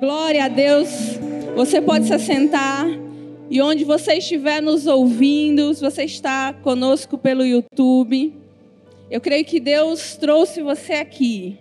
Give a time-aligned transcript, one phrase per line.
[0.00, 0.88] Glória a Deus.
[1.54, 2.86] Você pode se assentar
[3.50, 8.34] e onde você estiver nos ouvindo, se você está conosco pelo YouTube,
[9.10, 11.58] eu creio que Deus trouxe você aqui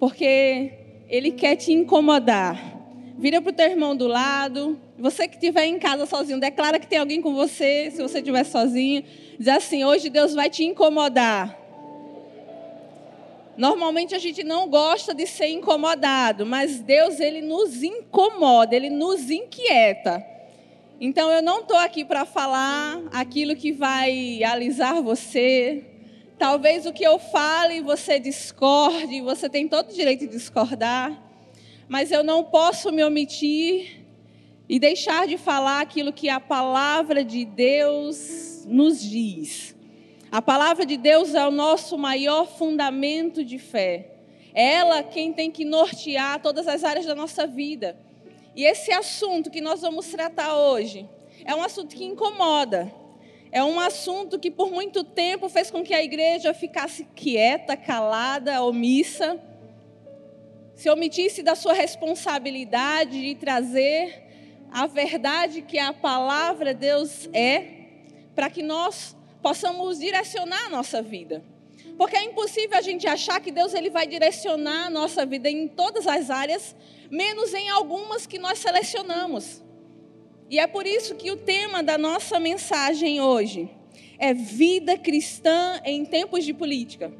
[0.00, 0.72] porque
[1.08, 2.60] Ele quer te incomodar.
[3.16, 4.76] Vira para o teu irmão do lado.
[4.98, 7.92] Você que estiver em casa sozinho, declara que tem alguém com você.
[7.92, 9.04] Se você estiver sozinho,
[9.38, 11.59] diz assim: hoje Deus vai te incomodar.
[13.60, 19.30] Normalmente a gente não gosta de ser incomodado, mas Deus ele nos incomoda, ele nos
[19.30, 20.24] inquieta.
[20.98, 25.84] Então eu não estou aqui para falar aquilo que vai alisar você.
[26.38, 31.22] Talvez o que eu fale você discorde, você tem todo o direito de discordar,
[31.86, 34.06] mas eu não posso me omitir
[34.70, 39.78] e deixar de falar aquilo que a palavra de Deus nos diz.
[40.32, 44.12] A palavra de Deus é o nosso maior fundamento de fé.
[44.54, 47.98] É ela quem tem que nortear todas as áreas da nossa vida.
[48.54, 51.08] E esse assunto que nós vamos tratar hoje
[51.44, 52.92] é um assunto que incomoda.
[53.50, 58.62] É um assunto que por muito tempo fez com que a igreja ficasse quieta, calada,
[58.62, 59.36] omissa,
[60.76, 64.28] se omitisse da sua responsabilidade de trazer
[64.70, 67.64] a verdade que a palavra de Deus é,
[68.32, 71.42] para que nós possamos direcionar a nossa vida.
[71.96, 75.68] Porque é impossível a gente achar que Deus ele vai direcionar a nossa vida em
[75.68, 76.74] todas as áreas,
[77.10, 79.62] menos em algumas que nós selecionamos.
[80.48, 83.70] E é por isso que o tema da nossa mensagem hoje
[84.18, 87.12] é vida cristã em tempos de política.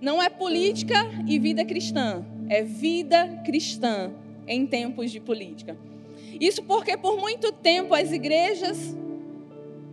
[0.00, 4.12] Não é política e vida cristã, é vida cristã
[4.46, 5.76] em tempos de política.
[6.40, 8.96] Isso porque por muito tempo as igrejas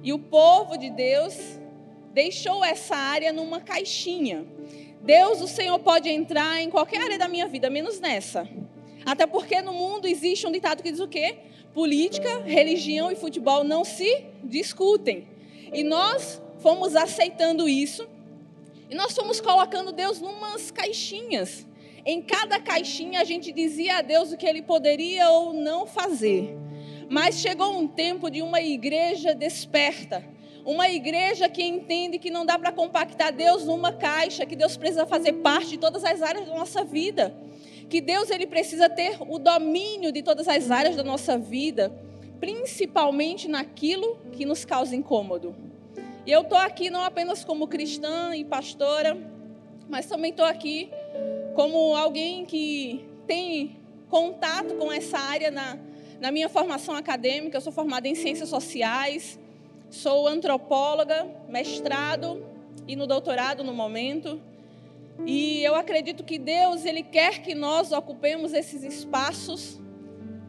[0.04, 1.61] e o povo de Deus
[2.14, 4.45] deixou essa área numa caixinha.
[5.02, 8.48] Deus, o Senhor, pode entrar em qualquer área da minha vida, menos nessa.
[9.06, 11.38] Até porque no mundo existe um ditado que diz o quê?
[11.73, 15.28] Política, religião e futebol não se discutem.
[15.73, 18.08] E nós fomos aceitando isso
[18.90, 21.66] e nós fomos colocando Deus numas caixinhas.
[22.06, 26.56] Em cada caixinha a gente dizia a Deus o que ele poderia ou não fazer.
[27.09, 30.31] Mas chegou um tempo de uma igreja desperta
[30.66, 35.05] uma igreja que entende que não dá para compactar Deus numa caixa, que Deus precisa
[35.05, 37.35] fazer parte de todas as áreas da nossa vida.
[37.89, 41.91] Que Deus ele precisa ter o domínio de todas as áreas da nossa vida,
[42.39, 45.55] principalmente naquilo que nos causa incômodo.
[46.25, 49.17] E eu estou aqui não apenas como cristã e pastora,
[49.89, 50.89] mas também estou aqui
[51.55, 55.78] como alguém que tem contato com essa área na,
[56.19, 57.57] na minha formação acadêmica.
[57.57, 59.39] Eu sou formada em ciências sociais,
[59.91, 62.46] Sou antropóloga, mestrado
[62.88, 64.41] e no doutorado no momento.
[65.25, 69.81] E eu acredito que Deus ele quer que nós ocupemos esses espaços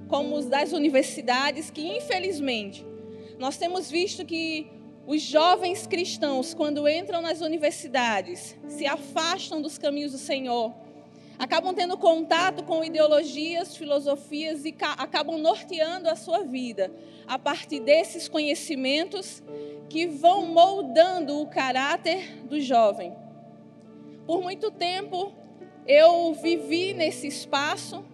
[0.06, 2.86] como os das universidades, que infelizmente
[3.36, 4.70] nós temos visto que
[5.08, 10.72] os jovens cristãos, quando entram nas universidades, se afastam dos caminhos do Senhor,
[11.42, 16.92] acabam tendo contato com ideologias, filosofias e acabam norteando a sua vida
[17.26, 19.42] a partir desses conhecimentos
[19.88, 23.12] que vão moldando o caráter do jovem.
[24.24, 25.32] Por muito tempo
[25.84, 28.04] eu vivi nesse espaço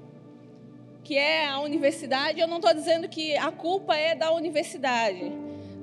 [1.04, 2.40] que é a universidade.
[2.40, 5.30] Eu não estou dizendo que a culpa é da universidade,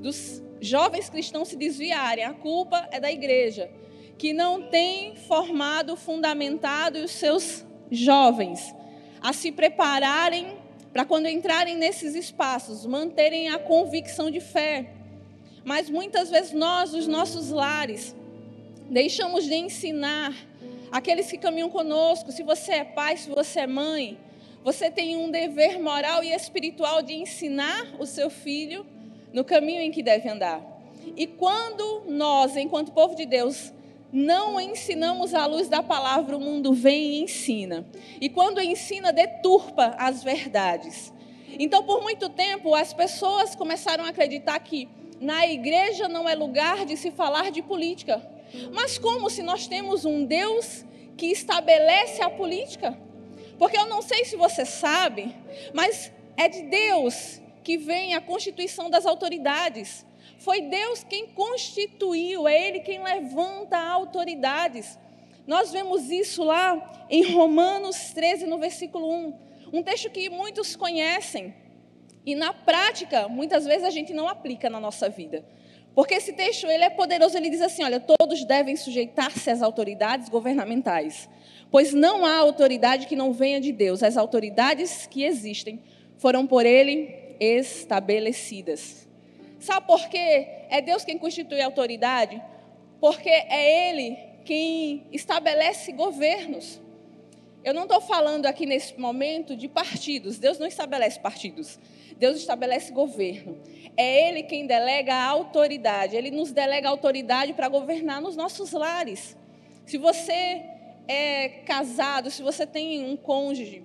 [0.01, 2.23] dos jovens cristãos se desviarem.
[2.23, 3.69] A culpa é da igreja,
[4.17, 8.73] que não tem formado, fundamentado os seus jovens
[9.21, 10.57] a se prepararem
[10.93, 14.91] para quando entrarem nesses espaços, manterem a convicção de fé.
[15.63, 18.15] Mas muitas vezes nós, os nossos lares,
[18.89, 20.33] deixamos de ensinar
[20.91, 22.31] aqueles que caminham conosco.
[22.31, 24.17] Se você é pai, se você é mãe,
[24.63, 28.85] você tem um dever moral e espiritual de ensinar o seu filho
[29.33, 30.61] no caminho em que deve andar.
[31.17, 33.73] E quando nós, enquanto povo de Deus,
[34.11, 37.85] não ensinamos à luz da palavra, o mundo vem e ensina.
[38.21, 41.13] E quando ensina, deturpa as verdades.
[41.59, 44.87] Então, por muito tempo, as pessoas começaram a acreditar que
[45.19, 48.21] na igreja não é lugar de se falar de política.
[48.71, 50.85] Mas como se nós temos um Deus
[51.17, 52.97] que estabelece a política?
[53.57, 55.33] Porque eu não sei se você sabe,
[55.73, 60.05] mas é de Deus que vem a constituição das autoridades.
[60.45, 64.95] Foi Deus quem constituiu, é Ele quem levanta autoridades.
[65.47, 69.33] Nós vemos isso lá em Romanos 13, no versículo 1.
[69.73, 71.51] Um texto que muitos conhecem.
[72.23, 75.43] E na prática, muitas vezes a gente não aplica na nossa vida.
[75.95, 80.29] Porque esse texto ele é poderoso, ele diz assim, olha, todos devem sujeitar-se às autoridades
[80.29, 81.27] governamentais,
[81.71, 84.03] pois não há autoridade que não venha de Deus.
[84.03, 85.81] As autoridades que existem
[86.17, 89.04] foram por ele estabelecidas.
[89.65, 90.47] Sabe por quê?
[90.69, 92.39] É Deus quem constitui a autoridade?
[92.99, 94.15] Porque é ele
[94.45, 96.79] quem estabelece governos.
[97.63, 100.37] Eu não estou falando aqui nesse momento de partidos.
[100.37, 101.79] Deus não estabelece partidos.
[102.15, 103.59] Deus estabelece governo.
[103.97, 106.15] É Ele quem delega a autoridade.
[106.15, 109.35] Ele nos delega a autoridade para governar nos nossos lares.
[109.83, 110.63] Se você
[111.07, 113.83] é casado, se você tem um cônjuge,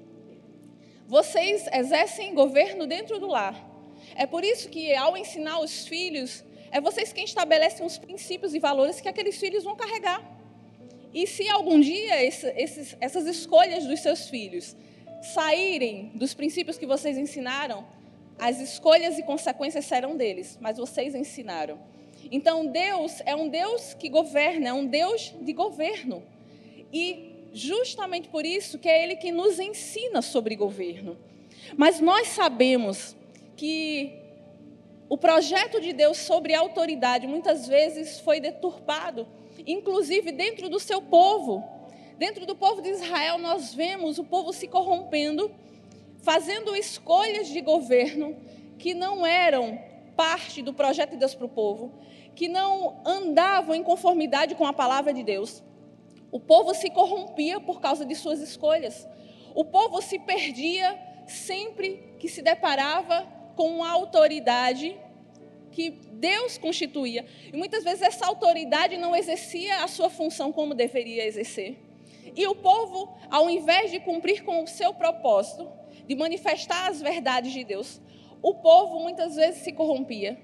[1.06, 3.69] vocês exercem governo dentro do lar.
[4.14, 8.58] É por isso que, ao ensinar os filhos, é vocês quem estabelecem os princípios e
[8.58, 10.22] valores que aqueles filhos vão carregar.
[11.12, 14.76] E se algum dia esse, esses, essas escolhas dos seus filhos
[15.34, 17.84] saírem dos princípios que vocês ensinaram,
[18.38, 21.78] as escolhas e consequências serão deles, mas vocês ensinaram.
[22.30, 26.22] Então Deus é um Deus que governa, é um Deus de governo.
[26.92, 31.18] E justamente por isso que é Ele que nos ensina sobre governo.
[31.76, 33.16] Mas nós sabemos
[33.60, 34.18] que
[35.06, 39.26] o projeto de Deus sobre a autoridade muitas vezes foi deturpado
[39.66, 41.62] inclusive dentro do seu povo.
[42.16, 45.50] Dentro do povo de Israel, nós vemos o povo se corrompendo,
[46.22, 48.36] fazendo escolhas de governo
[48.78, 49.78] que não eram
[50.16, 51.92] parte do projeto de Deus para o povo,
[52.34, 55.62] que não andavam em conformidade com a palavra de Deus.
[56.30, 59.06] O povo se corrompia por causa de suas escolhas.
[59.54, 64.96] O povo se perdia sempre que se deparava com uma autoridade
[65.70, 67.26] que Deus constituía.
[67.52, 71.76] E muitas vezes essa autoridade não exercia a sua função como deveria exercer.
[72.34, 75.70] E o povo, ao invés de cumprir com o seu propósito,
[76.08, 78.00] de manifestar as verdades de Deus,
[78.40, 80.40] o povo muitas vezes se corrompia,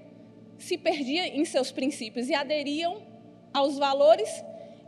[0.59, 3.01] se perdia em seus princípios e aderiam
[3.51, 4.29] aos valores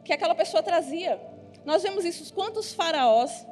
[0.05, 1.19] que aquela pessoa trazia.
[1.65, 3.47] Nós vemos isso, quantos faraós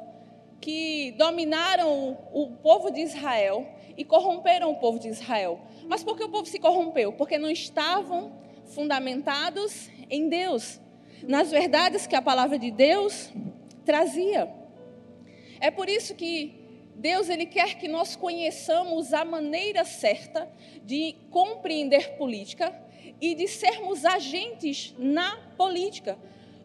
[0.60, 3.66] que dominaram o povo de Israel
[3.98, 5.60] e corromperam o povo de Israel.
[5.88, 7.12] Mas por que o povo se corrompeu?
[7.12, 8.32] Porque não estavam
[8.66, 10.80] fundamentados em Deus,
[11.24, 13.30] nas verdades que a palavra de Deus
[13.84, 14.48] trazia.
[15.60, 16.54] É por isso que
[16.94, 20.48] Deus ele quer que nós conheçamos a maneira certa
[20.84, 22.72] de compreender política
[23.20, 26.16] e de sermos agentes na política,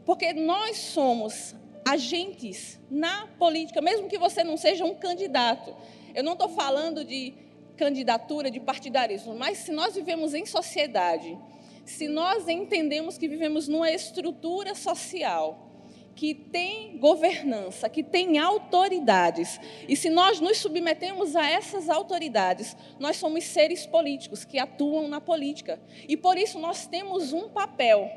[0.05, 5.75] porque nós somos agentes na política, mesmo que você não seja um candidato.
[6.13, 7.33] Eu não estou falando de
[7.75, 11.37] candidatura, de partidarismo, mas se nós vivemos em sociedade,
[11.85, 15.69] se nós entendemos que vivemos numa estrutura social
[16.15, 23.17] que tem governança, que tem autoridades, e se nós nos submetemos a essas autoridades, nós
[23.17, 25.81] somos seres políticos que atuam na política.
[26.07, 28.11] E por isso nós temos um papel.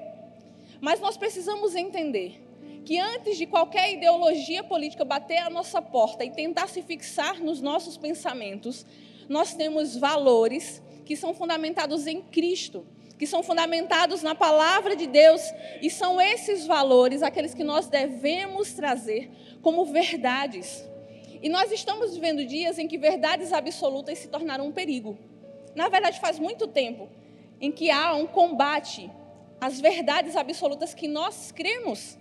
[0.79, 2.46] Mas nós precisamos entender
[2.87, 7.61] que antes de qualquer ideologia política bater a nossa porta e tentar se fixar nos
[7.61, 8.87] nossos pensamentos,
[9.29, 12.87] nós temos valores que são fundamentados em Cristo,
[13.19, 15.43] que são fundamentados na palavra de Deus,
[15.83, 20.89] e são esses valores aqueles que nós devemos trazer como verdades.
[21.43, 25.19] E nós estamos vivendo dias em que verdades absolutas se tornaram um perigo.
[25.75, 27.09] Na verdade, faz muito tempo
[27.61, 29.11] em que há um combate
[29.61, 32.17] às verdades absolutas que nós cremos.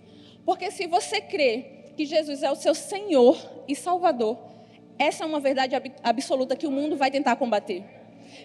[0.46, 1.64] Porque se você crê
[1.96, 4.38] que Jesus é o seu Senhor e Salvador,
[4.96, 7.82] essa é uma verdade absoluta que o mundo vai tentar combater.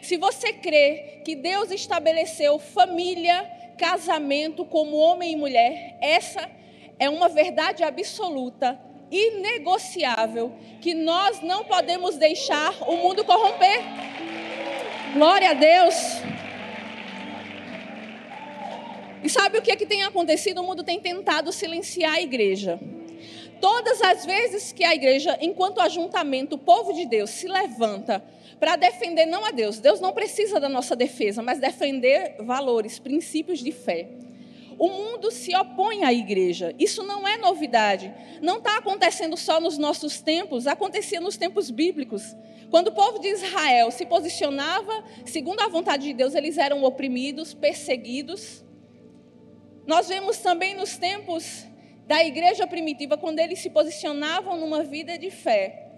[0.01, 3.47] Se você crê que Deus estabeleceu família,
[3.77, 6.49] casamento como homem e mulher, essa
[6.97, 8.79] é uma verdade absoluta,
[9.11, 13.79] inegociável, que nós não podemos deixar o mundo corromper.
[15.13, 15.95] Glória a Deus.
[19.23, 20.61] E sabe o que, é que tem acontecido?
[20.61, 22.79] O mundo tem tentado silenciar a igreja.
[23.59, 28.23] Todas as vezes que a igreja, enquanto ajuntamento, o povo de Deus, se levanta
[28.59, 33.59] para defender não a Deus, Deus não precisa da nossa defesa, mas defender valores, princípios
[33.59, 34.09] de fé.
[34.79, 36.73] O mundo se opõe à igreja.
[36.79, 38.11] Isso não é novidade.
[38.41, 42.35] Não está acontecendo só nos nossos tempos, acontecia nos tempos bíblicos.
[42.71, 47.53] Quando o povo de Israel se posicionava segundo a vontade de Deus, eles eram oprimidos,
[47.53, 48.63] perseguidos.
[49.85, 51.65] Nós vemos também nos tempos
[52.07, 55.91] da igreja primitiva, quando eles se posicionavam numa vida de fé,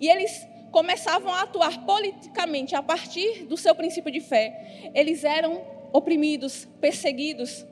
[0.00, 5.62] e eles começavam a atuar politicamente a partir do seu princípio de fé, eles eram
[5.92, 7.66] oprimidos, perseguidos.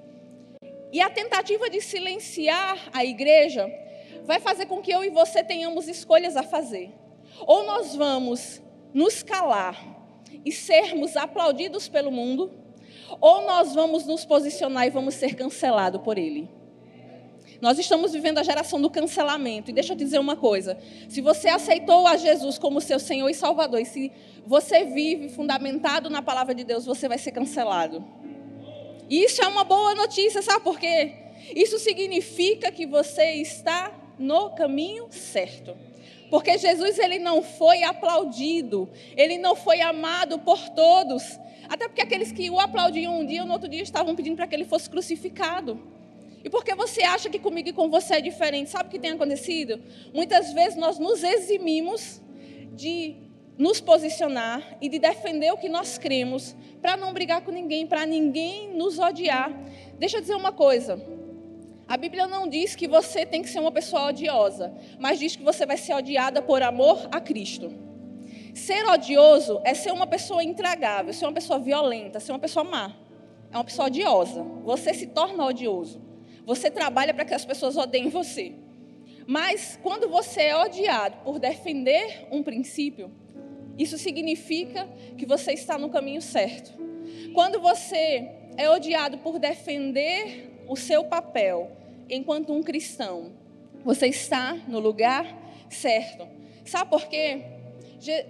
[0.92, 3.66] E a tentativa de silenciar a igreja
[4.25, 6.92] vai fazer com que eu e você tenhamos escolhas a fazer.
[7.47, 8.61] Ou nós vamos
[8.92, 9.83] nos calar
[10.45, 12.52] e sermos aplaudidos pelo mundo,
[13.21, 16.49] ou nós vamos nos posicionar e vamos ser cancelados por ele.
[17.61, 19.71] Nós estamos vivendo a geração do cancelamento.
[19.71, 23.29] E deixa eu te dizer uma coisa: se você aceitou a Jesus como seu Senhor
[23.29, 24.12] e Salvador, e se
[24.47, 28.05] você vive fundamentado na palavra de Deus, você vai ser cancelado.
[29.09, 31.12] E isso é uma boa notícia, sabe por quê?
[31.55, 35.76] Isso significa que você está no caminho certo.
[36.30, 41.38] Porque Jesus ele não foi aplaudido, ele não foi amado por todos.
[41.68, 44.54] Até porque aqueles que o aplaudiam um dia, no outro dia estavam pedindo para que
[44.54, 45.80] ele fosse crucificado.
[46.42, 48.70] E porque você acha que comigo e com você é diferente?
[48.70, 49.82] Sabe o que tem acontecido?
[50.14, 52.22] Muitas vezes nós nos eximimos
[52.75, 53.16] de
[53.58, 58.06] nos posicionar e de defender o que nós cremos, para não brigar com ninguém, para
[58.06, 59.52] ninguém nos odiar.
[59.99, 60.99] Deixa eu dizer uma coisa.
[61.90, 65.42] A Bíblia não diz que você tem que ser uma pessoa odiosa, mas diz que
[65.42, 67.68] você vai ser odiada por amor a Cristo.
[68.54, 72.94] Ser odioso é ser uma pessoa intragável, ser uma pessoa violenta, ser uma pessoa má.
[73.50, 74.40] É uma pessoa odiosa.
[74.62, 76.00] Você se torna odioso.
[76.47, 78.52] Você trabalha para que as pessoas odeiem você.
[79.26, 83.11] Mas quando você é odiado por defender um princípio,
[83.76, 86.73] isso significa que você está no caminho certo.
[87.35, 91.79] Quando você é odiado por defender o seu papel
[92.11, 93.33] enquanto um cristão,
[93.85, 95.26] você está no lugar
[95.69, 96.26] certo.
[96.64, 97.43] Sabe por quê?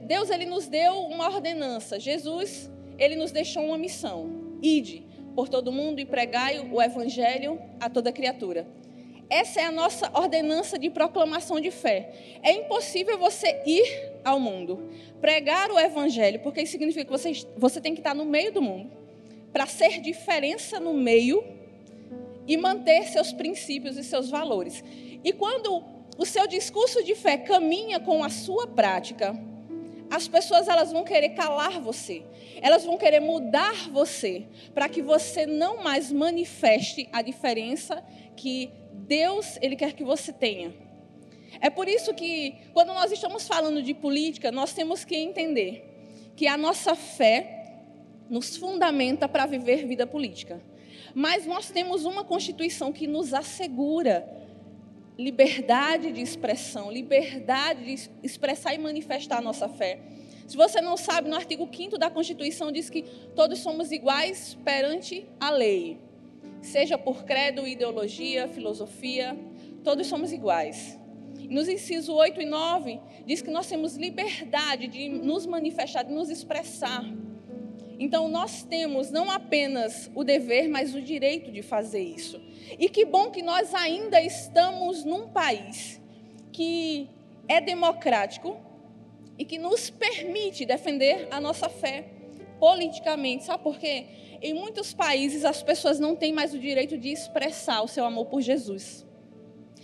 [0.07, 1.99] Deus ele nos deu uma ordenança.
[1.99, 4.59] Jesus, ele nos deixou uma missão.
[4.63, 8.67] Ide por todo mundo e pregai o evangelho a toda criatura.
[9.29, 12.13] Essa é a nossa ordenança de proclamação de fé.
[12.43, 17.81] É impossível você ir ao mundo, pregar o evangelho, porque isso significa que você, você
[17.81, 18.91] tem que estar no meio do mundo,
[19.53, 21.45] para ser diferença no meio
[22.50, 24.83] e manter seus princípios e seus valores.
[25.23, 25.85] E quando
[26.19, 29.40] o seu discurso de fé caminha com a sua prática,
[30.11, 32.25] as pessoas elas vão querer calar você.
[32.61, 38.04] Elas vão querer mudar você para que você não mais manifeste a diferença
[38.37, 40.75] que Deus ele quer que você tenha.
[41.61, 45.85] É por isso que quando nós estamos falando de política, nós temos que entender
[46.35, 47.76] que a nossa fé
[48.28, 50.61] nos fundamenta para viver vida política.
[51.14, 54.29] Mas nós temos uma Constituição que nos assegura
[55.19, 60.00] liberdade de expressão, liberdade de expressar e manifestar a nossa fé.
[60.47, 63.02] Se você não sabe, no artigo 5 da Constituição diz que
[63.37, 65.99] todos somos iguais perante a lei.
[66.62, 69.38] Seja por credo, ideologia, filosofia,
[69.85, 70.99] todos somos iguais.
[71.49, 76.31] Nos incisos 8 e 9, diz que nós temos liberdade de nos manifestar, de nos
[76.31, 77.05] expressar.
[78.00, 82.40] Então, nós temos não apenas o dever, mas o direito de fazer isso.
[82.78, 86.00] E que bom que nós ainda estamos num país
[86.50, 87.11] que
[87.47, 88.57] é democrático
[89.37, 92.07] e que nos permite defender a nossa fé
[92.59, 93.45] politicamente.
[93.45, 94.07] Sabe por quê?
[94.40, 98.26] Em muitos países as pessoas não têm mais o direito de expressar o seu amor
[98.26, 99.04] por Jesus.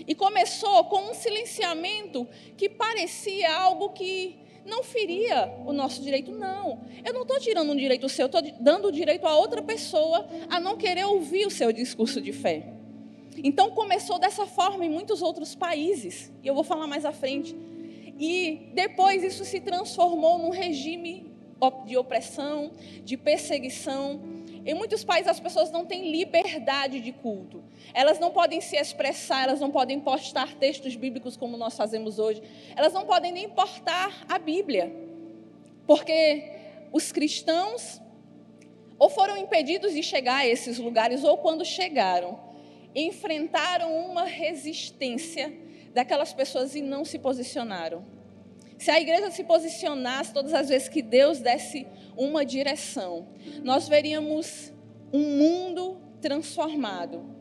[0.08, 6.80] E começou com um silenciamento que parecia algo que não feria o nosso direito, não.
[7.04, 10.60] Eu não estou tirando um direito seu, estou dando o direito a outra pessoa a
[10.60, 12.74] não querer ouvir o seu discurso de fé.
[13.42, 17.54] Então começou dessa forma em muitos outros países, e eu vou falar mais à frente.
[18.18, 21.30] E depois isso se transformou num regime
[21.86, 22.72] de opressão,
[23.04, 24.20] de perseguição.
[24.64, 27.62] Em muitos países as pessoas não têm liberdade de culto.
[27.94, 32.42] Elas não podem se expressar, elas não podem postar textos bíblicos como nós fazemos hoje.
[32.74, 34.94] Elas não podem nem portar a Bíblia.
[35.86, 36.52] Porque
[36.92, 38.00] os cristãos
[38.98, 42.38] ou foram impedidos de chegar a esses lugares, ou quando chegaram,
[42.94, 45.52] enfrentaram uma resistência
[45.92, 48.04] daquelas pessoas e não se posicionaram.
[48.78, 53.28] Se a igreja se posicionasse todas as vezes que Deus desse uma direção,
[53.62, 54.72] nós veríamos
[55.12, 57.35] um mundo transformado.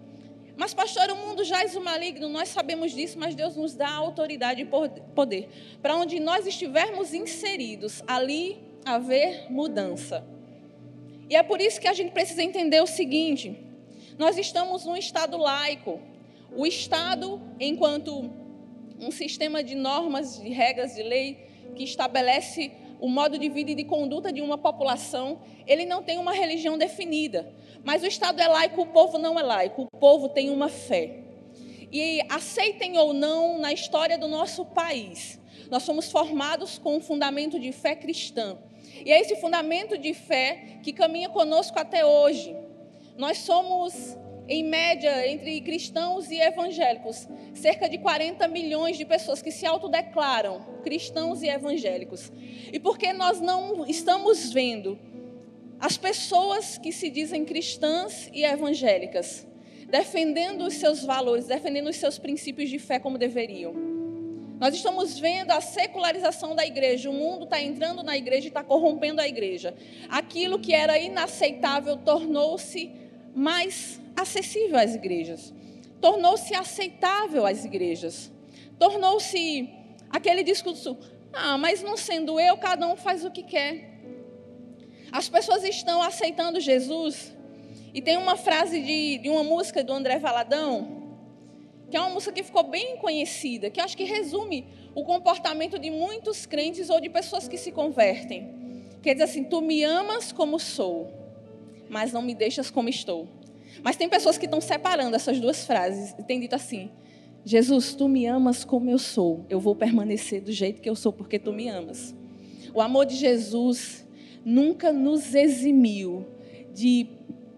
[0.58, 4.62] Mas, pastor, o mundo jaz o maligno, nós sabemos disso, mas Deus nos dá autoridade
[4.62, 4.66] e
[5.14, 5.50] poder.
[5.82, 10.26] Para onde nós estivermos inseridos, ali haver mudança.
[11.30, 13.58] E é por isso que a gente precisa entender o seguinte:
[14.18, 16.00] nós estamos num Estado laico.
[16.56, 18.32] O Estado, enquanto
[19.00, 21.38] um sistema de normas, de regras, de lei
[21.76, 22.72] que estabelece
[23.06, 26.76] o modo de vida e de conduta de uma população, ele não tem uma religião
[26.76, 27.54] definida.
[27.84, 29.84] Mas o Estado é laico, o povo não é laico.
[29.84, 31.20] O povo tem uma fé.
[31.92, 37.60] E aceitem ou não, na história do nosso país, nós somos formados com um fundamento
[37.60, 38.58] de fé cristã.
[39.06, 42.56] E é esse fundamento de fé que caminha conosco até hoje.
[43.16, 49.52] Nós somos, em média, entre cristãos e evangélicos, cerca de 40 milhões de pessoas que
[49.52, 52.32] se autodeclaram cristãos e evangélicos.
[52.72, 55.00] E porque nós não estamos vendo
[55.80, 59.48] as pessoas que se dizem cristãs e evangélicas,
[59.90, 63.74] defendendo os seus valores, defendendo os seus princípios de fé como deveriam.
[64.60, 67.10] Nós estamos vendo a secularização da igreja.
[67.10, 69.75] O mundo está entrando na igreja e está corrompendo a igreja.
[70.08, 72.90] Aquilo que era inaceitável tornou-se
[73.36, 75.54] mais acessível às igrejas.
[76.00, 78.32] Tornou-se aceitável às igrejas.
[78.78, 79.70] Tornou-se
[80.10, 80.98] aquele discurso:
[81.34, 83.96] ah, mas não sendo eu, cada um faz o que quer.
[85.12, 87.34] As pessoas estão aceitando Jesus.
[87.94, 91.18] E tem uma frase de, de uma música do André Valadão,
[91.90, 95.90] que é uma música que ficou bem conhecida, que acho que resume o comportamento de
[95.90, 98.54] muitos crentes ou de pessoas que se convertem.
[99.02, 101.10] Que diz assim: Tu me amas como sou,
[101.90, 103.30] mas não me deixas como estou.
[103.84, 106.89] Mas tem pessoas que estão separando essas duas frases e têm dito assim:
[107.44, 111.13] Jesus, tu me amas como eu sou, eu vou permanecer do jeito que eu sou
[111.13, 112.15] porque tu me amas.
[112.74, 114.05] O amor de Jesus
[114.44, 116.25] nunca nos eximiu
[116.74, 117.08] de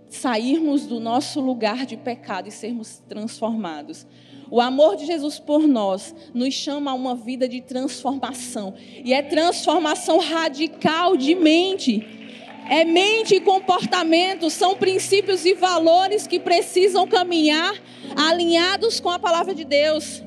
[0.09, 4.05] sairmos do nosso lugar de pecado e sermos transformados.
[4.49, 8.73] O amor de Jesus por nós nos chama a uma vida de transformação.
[9.03, 12.26] E é transformação radical de mente.
[12.69, 17.73] É mente e comportamento, são princípios e valores que precisam caminhar
[18.15, 20.21] alinhados com a palavra de Deus.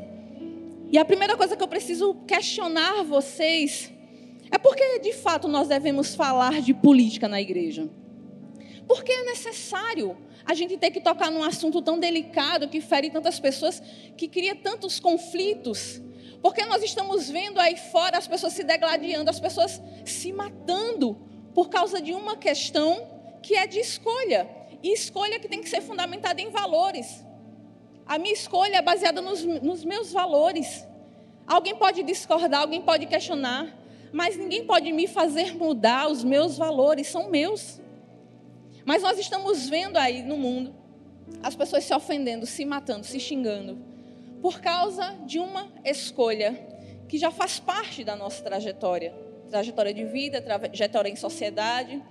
[0.90, 3.92] E a primeira coisa que eu preciso questionar vocês
[4.50, 7.88] é porque, de fato, nós devemos falar de política na igreja.
[8.88, 13.38] Porque é necessário a gente ter que tocar num assunto tão delicado que fere tantas
[13.38, 13.80] pessoas,
[14.16, 16.02] que cria tantos conflitos.
[16.42, 21.16] Porque nós estamos vendo aí fora as pessoas se degladiando, as pessoas se matando
[21.54, 23.06] por causa de uma questão
[23.42, 24.48] que é de escolha.
[24.82, 27.24] E escolha que tem que ser fundamentada em valores.
[28.06, 30.86] A minha escolha é baseada nos, nos meus valores.
[31.46, 33.76] Alguém pode discordar, alguém pode questionar,
[34.12, 37.80] mas ninguém pode me fazer mudar os meus valores, são meus.
[38.84, 40.74] Mas nós estamos vendo aí no mundo
[41.42, 43.78] as pessoas se ofendendo, se matando, se xingando,
[44.42, 46.58] por causa de uma escolha
[47.08, 52.02] que já faz parte da nossa trajetória trajetória de vida, trajetória em sociedade.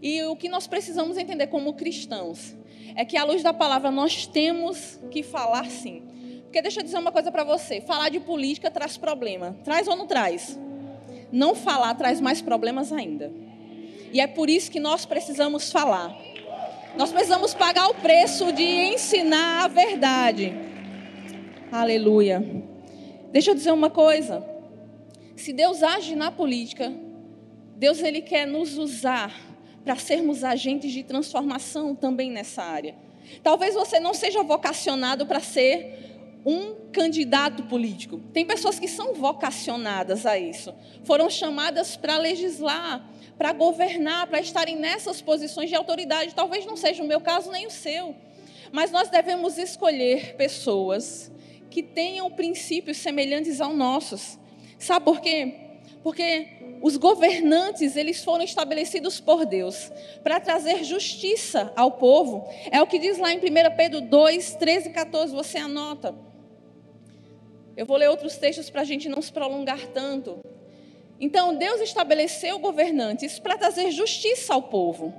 [0.00, 2.54] E o que nós precisamos entender como cristãos
[2.94, 6.02] é que, à luz da palavra, nós temos que falar sim.
[6.44, 9.56] Porque deixa eu dizer uma coisa para você: falar de política traz problema.
[9.64, 10.58] Traz ou não traz?
[11.32, 13.32] não falar traz mais problemas ainda.
[14.12, 16.16] E é por isso que nós precisamos falar.
[16.96, 20.52] Nós precisamos pagar o preço de ensinar a verdade.
[21.70, 22.44] Aleluia.
[23.30, 24.44] Deixa eu dizer uma coisa.
[25.40, 26.92] Se Deus age na política,
[27.74, 29.34] Deus ele quer nos usar
[29.82, 32.94] para sermos agentes de transformação também nessa área.
[33.42, 38.20] Talvez você não seja vocacionado para ser um candidato político.
[38.34, 40.74] Tem pessoas que são vocacionadas a isso.
[41.04, 46.34] Foram chamadas para legislar, para governar, para estarem nessas posições de autoridade.
[46.34, 48.14] Talvez não seja o meu caso nem o seu.
[48.70, 51.32] Mas nós devemos escolher pessoas
[51.70, 54.38] que tenham princípios semelhantes aos nossos.
[54.80, 55.54] Sabe por quê?
[56.02, 56.48] Porque
[56.82, 59.92] os governantes, eles foram estabelecidos por Deus
[60.24, 62.48] para trazer justiça ao povo.
[62.70, 63.40] É o que diz lá em 1
[63.76, 66.14] Pedro 2, 13 e 14, você anota.
[67.76, 70.40] Eu vou ler outros textos para a gente não se prolongar tanto.
[71.20, 75.12] Então, Deus estabeleceu governantes para trazer justiça ao povo.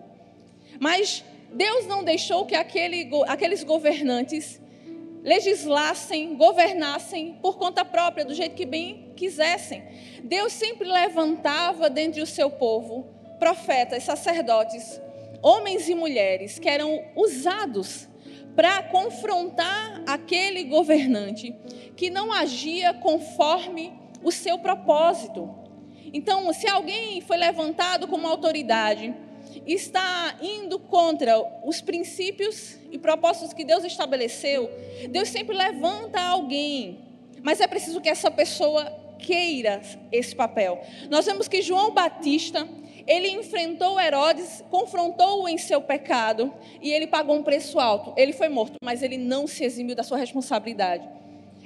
[0.80, 4.60] Mas Deus não deixou que aquele, aqueles governantes
[5.24, 9.84] legislassem, governassem por conta própria, do jeito que bem quisessem.
[10.24, 13.08] Deus sempre levantava dentre o seu povo
[13.38, 15.00] profetas, sacerdotes,
[15.44, 18.08] homens e mulheres que eram usados
[18.56, 21.56] para confrontar aquele governante
[21.96, 25.54] que não agia conforme o seu propósito.
[26.12, 29.14] Então, se alguém foi levantado como autoridade,
[29.68, 34.70] está indo contra os princípios e propósitos que Deus estabeleceu,
[35.10, 37.00] Deus sempre levanta alguém,
[37.44, 39.82] mas é preciso que essa pessoa queira
[40.12, 40.82] esse papel.
[41.10, 42.68] Nós vemos que João Batista,
[43.08, 48.14] ele enfrentou Herodes, confrontou-o em seu pecado e ele pagou um preço alto.
[48.18, 51.08] Ele foi morto, mas ele não se eximiu da sua responsabilidade.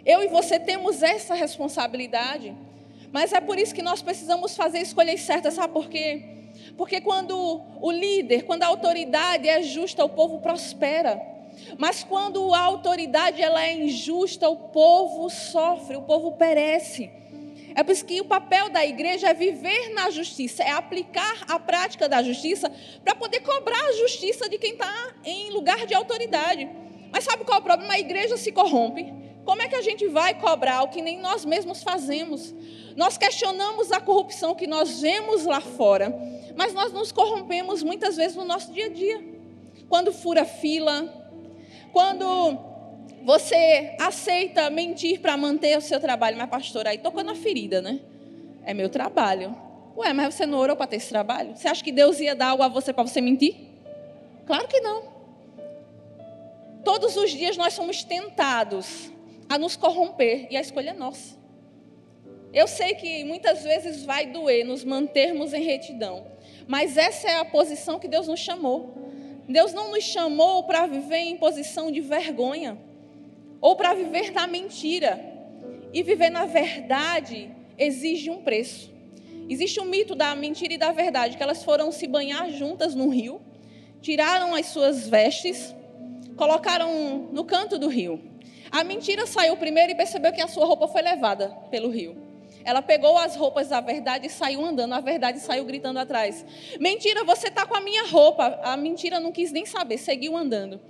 [0.05, 2.53] Eu e você temos essa responsabilidade,
[3.11, 6.35] mas é por isso que nós precisamos fazer escolhas certas, sabe por quê?
[6.77, 11.21] Porque quando o líder, quando a autoridade é justa, o povo prospera.
[11.77, 17.09] Mas quando a autoridade ela é injusta, o povo sofre, o povo perece.
[17.75, 21.59] É por isso que o papel da igreja é viver na justiça, é aplicar a
[21.59, 22.71] prática da justiça
[23.03, 26.69] para poder cobrar a justiça de quem está em lugar de autoridade.
[27.11, 27.93] Mas sabe qual é o problema?
[27.93, 29.13] A igreja se corrompe.
[29.43, 32.55] Como é que a gente vai cobrar o que nem nós mesmos fazemos?
[32.95, 36.15] Nós questionamos a corrupção que nós vemos lá fora,
[36.55, 39.21] Mas nós nos corrompemos muitas vezes no nosso dia a dia.
[39.89, 41.13] Quando fura fila,
[41.91, 42.57] quando
[43.25, 46.37] você aceita mentir para manter o seu trabalho.
[46.37, 47.99] Mas, pastor, aí tocou na ferida, né?
[48.63, 49.57] É meu trabalho.
[49.97, 51.55] Ué, mas você não orou para ter esse trabalho?
[51.55, 53.55] Você acha que Deus ia dar algo a você para você mentir?
[54.45, 55.15] Claro que não.
[56.83, 59.11] Todos os dias nós somos tentados
[59.49, 61.35] a nos corromper e a escolha é nossa.
[62.53, 66.27] Eu sei que muitas vezes vai doer nos mantermos em retidão,
[66.67, 68.93] mas essa é a posição que Deus nos chamou.
[69.49, 72.77] Deus não nos chamou para viver em posição de vergonha
[73.61, 75.19] ou para viver na mentira.
[75.93, 78.93] E viver na verdade exige um preço.
[79.47, 83.09] Existe um mito da mentira e da verdade, que elas foram se banhar juntas no
[83.09, 83.39] rio,
[84.01, 85.75] tiraram as suas vestes,
[86.35, 88.19] colocaram no canto do rio.
[88.71, 92.25] A mentira saiu primeiro e percebeu que a sua roupa foi levada pelo rio.
[92.63, 94.93] Ela pegou as roupas da verdade e saiu andando.
[94.93, 96.43] A verdade saiu gritando atrás.
[96.79, 98.59] Mentira, você está com a minha roupa.
[98.63, 100.81] A mentira não quis nem saber, seguiu andando.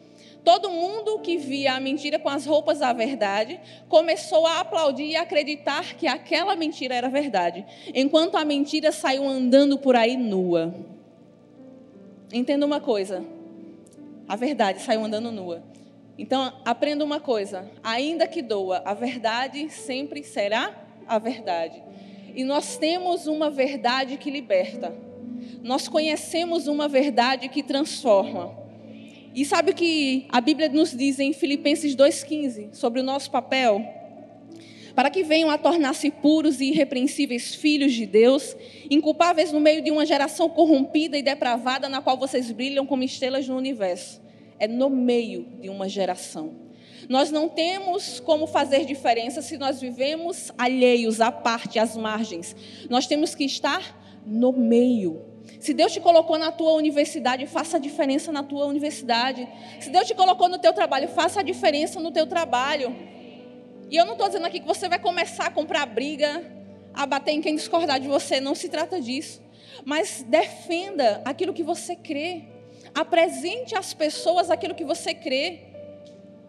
[0.46, 5.16] Todo mundo que via a mentira com as roupas da verdade começou a aplaudir e
[5.16, 10.72] acreditar que aquela mentira era verdade, enquanto a mentira saiu andando por aí nua.
[12.32, 13.26] Entenda uma coisa:
[14.28, 15.64] a verdade saiu andando nua.
[16.16, 20.76] Então, aprenda uma coisa: ainda que doa, a verdade sempre será
[21.08, 21.82] a verdade.
[22.36, 24.94] E nós temos uma verdade que liberta.
[25.64, 28.65] Nós conhecemos uma verdade que transforma.
[29.36, 33.86] E sabe o que a Bíblia nos diz em Filipenses 2,15 sobre o nosso papel?
[34.96, 38.56] Para que venham a tornar-se puros e irrepreensíveis filhos de Deus,
[38.90, 43.46] inculpáveis no meio de uma geração corrompida e depravada, na qual vocês brilham como estrelas
[43.46, 44.22] no universo.
[44.58, 46.54] É no meio de uma geração.
[47.10, 52.56] Nós não temos como fazer diferença se nós vivemos alheios, à parte, às margens.
[52.90, 55.35] Nós temos que estar no meio.
[55.60, 59.48] Se Deus te colocou na tua universidade, faça a diferença na tua universidade.
[59.80, 62.96] Se Deus te colocou no teu trabalho, faça a diferença no teu trabalho.
[63.90, 66.44] E eu não estou dizendo aqui que você vai começar a comprar briga,
[66.94, 68.40] a bater em quem discordar de você.
[68.40, 69.42] Não se trata disso.
[69.84, 72.44] Mas defenda aquilo que você crê.
[72.94, 75.60] Apresente às pessoas aquilo que você crê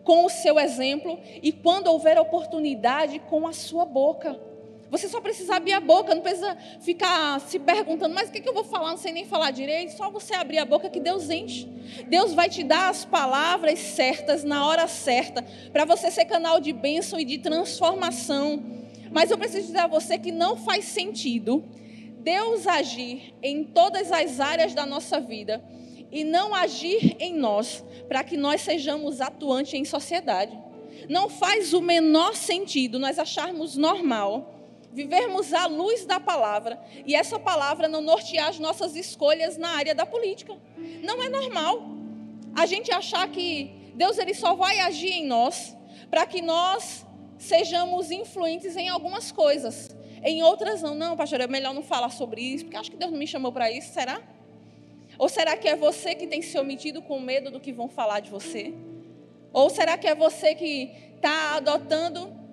[0.04, 4.38] com o seu exemplo e quando houver oportunidade com a sua boca.
[4.96, 8.54] Você só precisa abrir a boca, não precisa ficar se perguntando, mas o que, eu
[8.54, 8.90] vou falar?
[8.90, 9.94] Não sei nem falar direito.
[9.94, 11.68] Só você abrir a boca que Deus enche.
[12.08, 16.72] Deus vai te dar as palavras certas, na hora certa, para você ser canal de
[16.72, 18.62] bênção e de transformação.
[19.12, 21.62] Mas eu preciso dizer a você que não faz sentido
[22.20, 25.62] Deus agir em todas as áreas da nossa vida
[26.10, 30.58] e não agir em nós para que nós sejamos atuantes em sociedade.
[31.08, 34.55] Não faz o menor sentido nós acharmos normal
[34.96, 39.94] vivermos à luz da palavra e essa palavra não nortear as nossas escolhas na área
[39.94, 40.56] da política.
[41.02, 41.82] Não é normal
[42.54, 45.76] a gente achar que Deus ele só vai agir em nós
[46.10, 47.04] para que nós
[47.38, 49.94] sejamos influentes em algumas coisas.
[50.24, 53.12] Em outras não, não, pastor, é melhor não falar sobre isso, porque acho que Deus
[53.12, 54.18] não me chamou para isso, será?
[55.18, 58.20] Ou será que é você que tem se omitido com medo do que vão falar
[58.20, 58.72] de você?
[59.52, 62.45] Ou será que é você que está adotando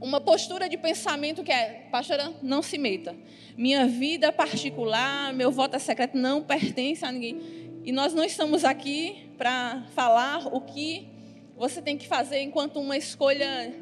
[0.00, 3.16] uma postura de pensamento que é, pastora, não se meta.
[3.56, 7.40] Minha vida particular, meu voto é secreto, não pertence a ninguém.
[7.84, 11.08] E nós não estamos aqui para falar o que
[11.56, 13.74] você tem que fazer enquanto uma escolha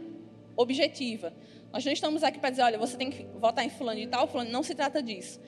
[0.56, 1.32] objetiva.
[1.72, 4.26] Nós não estamos aqui para dizer, olha, você tem que votar em fulano de tal,
[4.26, 4.50] fulano.
[4.50, 5.38] Não se trata disso.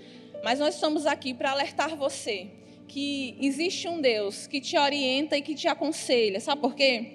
[0.45, 2.49] Mas nós estamos aqui para alertar você
[2.87, 6.41] que existe um Deus que te orienta e que te aconselha.
[6.41, 7.13] Sabe por quê?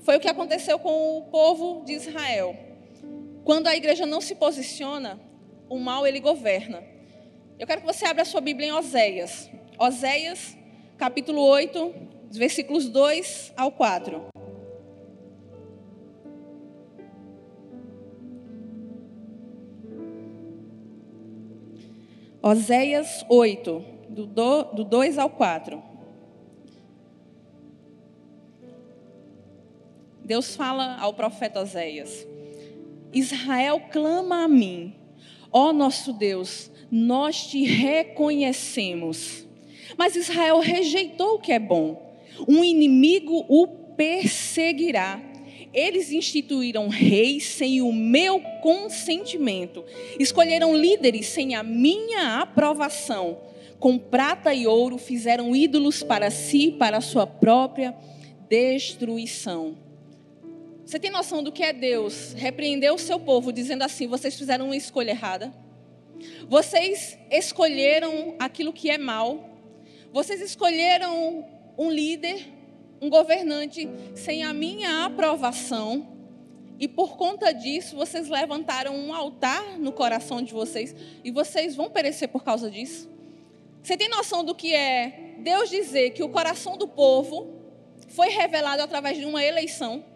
[0.00, 2.65] Foi o que aconteceu com o povo de Israel.
[3.46, 5.20] Quando a igreja não se posiciona,
[5.68, 6.82] o mal ele governa.
[7.56, 9.48] Eu quero que você abra a sua Bíblia em Oséias.
[9.78, 10.58] Oséias,
[10.98, 11.94] capítulo 8,
[12.32, 14.20] versículos 2 ao 4.
[22.42, 25.80] Oséias 8, do, do, do 2 ao 4.
[30.24, 32.26] Deus fala ao profeta Oséias:
[33.12, 34.94] Israel clama a mim,
[35.52, 39.46] ó nosso Deus, nós te reconhecemos.
[39.96, 42.02] Mas Israel rejeitou o que é bom,
[42.46, 45.20] um inimigo o perseguirá.
[45.72, 49.84] Eles instituíram reis sem o meu consentimento,
[50.18, 53.38] escolheram líderes sem a minha aprovação.
[53.78, 57.94] Com prata e ouro fizeram ídolos para si, para a sua própria
[58.48, 59.85] destruição.
[60.86, 64.66] Você tem noção do que é Deus repreender o seu povo dizendo assim: vocês fizeram
[64.66, 65.52] uma escolha errada?
[66.48, 69.50] Vocês escolheram aquilo que é mal.
[70.12, 71.44] Vocês escolheram
[71.76, 72.46] um líder,
[73.00, 76.06] um governante sem a minha aprovação.
[76.78, 80.94] E por conta disso, vocês levantaram um altar no coração de vocês
[81.24, 83.10] e vocês vão perecer por causa disso.
[83.82, 87.56] Você tem noção do que é Deus dizer que o coração do povo
[88.06, 90.14] foi revelado através de uma eleição?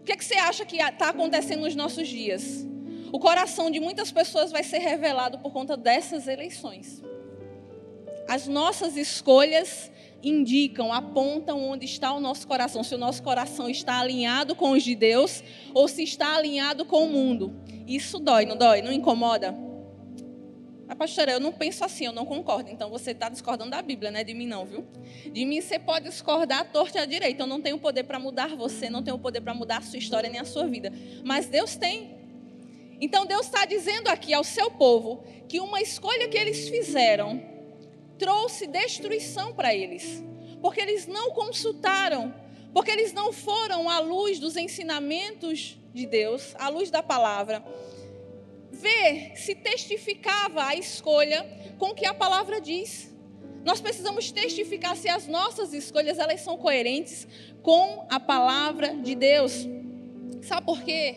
[0.00, 2.66] O que, é que você acha que está acontecendo nos nossos dias?
[3.12, 7.02] O coração de muitas pessoas vai ser revelado por conta dessas eleições.
[8.28, 9.90] As nossas escolhas
[10.22, 12.82] indicam, apontam onde está o nosso coração.
[12.82, 15.42] Se o nosso coração está alinhado com os de Deus
[15.74, 17.54] ou se está alinhado com o mundo.
[17.86, 18.82] Isso dói, não dói?
[18.82, 19.69] Não incomoda?
[20.90, 22.68] Mas, pastora, eu não penso assim, eu não concordo.
[22.68, 24.24] Então você está discordando da Bíblia, né?
[24.24, 24.84] De mim não, viu?
[25.32, 27.44] De mim você pode discordar à torta e à direita.
[27.44, 30.28] Eu não tenho poder para mudar você, não tenho poder para mudar a sua história
[30.28, 30.92] nem a sua vida.
[31.24, 32.10] Mas Deus tem.
[33.00, 37.40] Então Deus está dizendo aqui ao seu povo que uma escolha que eles fizeram
[38.18, 40.20] trouxe destruição para eles,
[40.60, 42.34] porque eles não consultaram,
[42.74, 47.64] porque eles não foram à luz dos ensinamentos de Deus, à luz da palavra,
[48.80, 51.46] ver se testificava a escolha
[51.78, 53.10] com que a palavra diz.
[53.64, 57.28] Nós precisamos testificar se as nossas escolhas elas são coerentes
[57.62, 59.68] com a palavra de Deus.
[60.42, 61.14] Sabe por quê?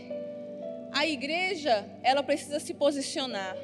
[0.92, 3.56] A igreja, ela precisa se posicionar.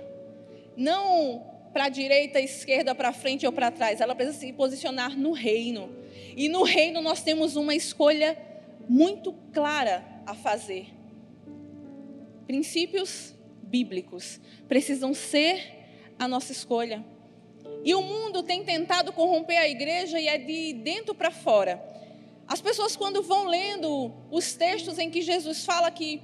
[0.75, 4.01] Não para a direita, esquerda, para frente ou para trás.
[4.01, 5.93] Ela precisa se posicionar no reino.
[6.35, 8.37] E no reino nós temos uma escolha
[8.87, 10.87] muito clara a fazer.
[12.47, 13.35] Princípios
[13.69, 15.79] bíblicos precisam ser
[16.17, 17.05] a nossa escolha.
[17.83, 21.81] E o mundo tem tentado corromper a igreja e é de dentro para fora.
[22.47, 26.21] As pessoas, quando vão lendo os textos em que Jesus fala que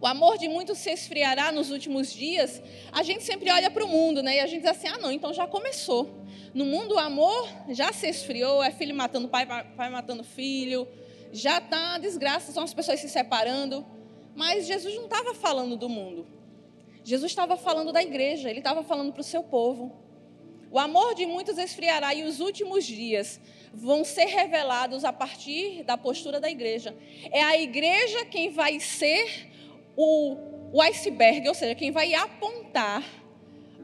[0.00, 3.88] o amor de muitos se esfriará nos últimos dias, a gente sempre olha para o
[3.88, 4.36] mundo, né?
[4.36, 6.22] E a gente diz assim: ah, não, então já começou.
[6.54, 10.86] No mundo o amor já se esfriou, é filho matando pai, pai matando filho,
[11.32, 13.84] já está desgraça, são as pessoas se separando.
[14.34, 16.26] Mas Jesus não estava falando do mundo.
[17.04, 19.92] Jesus estava falando da igreja, ele estava falando para o seu povo.
[20.70, 23.38] O amor de muitos esfriará e os últimos dias
[23.74, 26.96] vão ser revelados a partir da postura da igreja.
[27.30, 29.50] É a igreja quem vai ser
[29.96, 30.36] o,
[30.72, 33.04] o iceberg, ou seja, quem vai apontar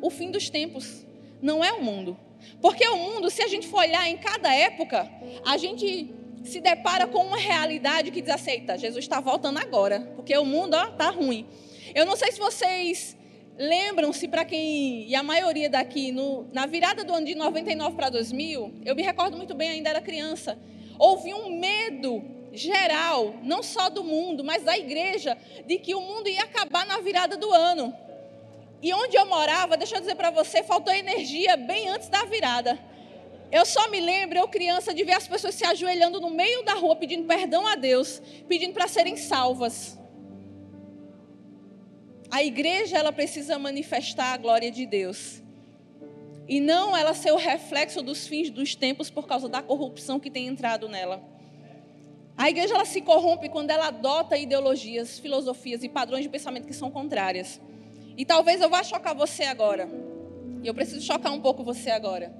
[0.00, 1.06] o fim dos tempos.
[1.42, 2.16] Não é o mundo.
[2.60, 5.10] Porque o mundo, se a gente for olhar em cada época,
[5.44, 8.78] a gente se depara com uma realidade que desaceita.
[8.78, 11.46] Jesus está voltando agora, porque o mundo está ruim.
[11.94, 13.16] Eu não sei se vocês
[13.56, 18.08] lembram-se, para quem, e a maioria daqui, no, na virada do ano de 99 para
[18.08, 20.56] 2000, eu me recordo muito bem, ainda era criança,
[20.98, 22.22] houve um medo
[22.52, 26.98] geral, não só do mundo, mas da igreja, de que o mundo ia acabar na
[26.98, 27.94] virada do ano.
[28.80, 32.78] E onde eu morava, deixa eu dizer para você, faltou energia bem antes da virada.
[33.50, 36.74] Eu só me lembro, eu criança, de ver as pessoas se ajoelhando no meio da
[36.74, 39.98] rua, pedindo perdão a Deus, pedindo para serem salvas.
[42.30, 45.42] A igreja, ela precisa manifestar a glória de Deus.
[46.46, 50.30] E não ela ser o reflexo dos fins dos tempos por causa da corrupção que
[50.30, 51.22] tem entrado nela.
[52.36, 56.74] A igreja ela se corrompe quando ela adota ideologias, filosofias e padrões de pensamento que
[56.74, 57.60] são contrárias.
[58.16, 59.88] E talvez eu vá chocar você agora.
[60.62, 62.32] E eu preciso chocar um pouco você agora.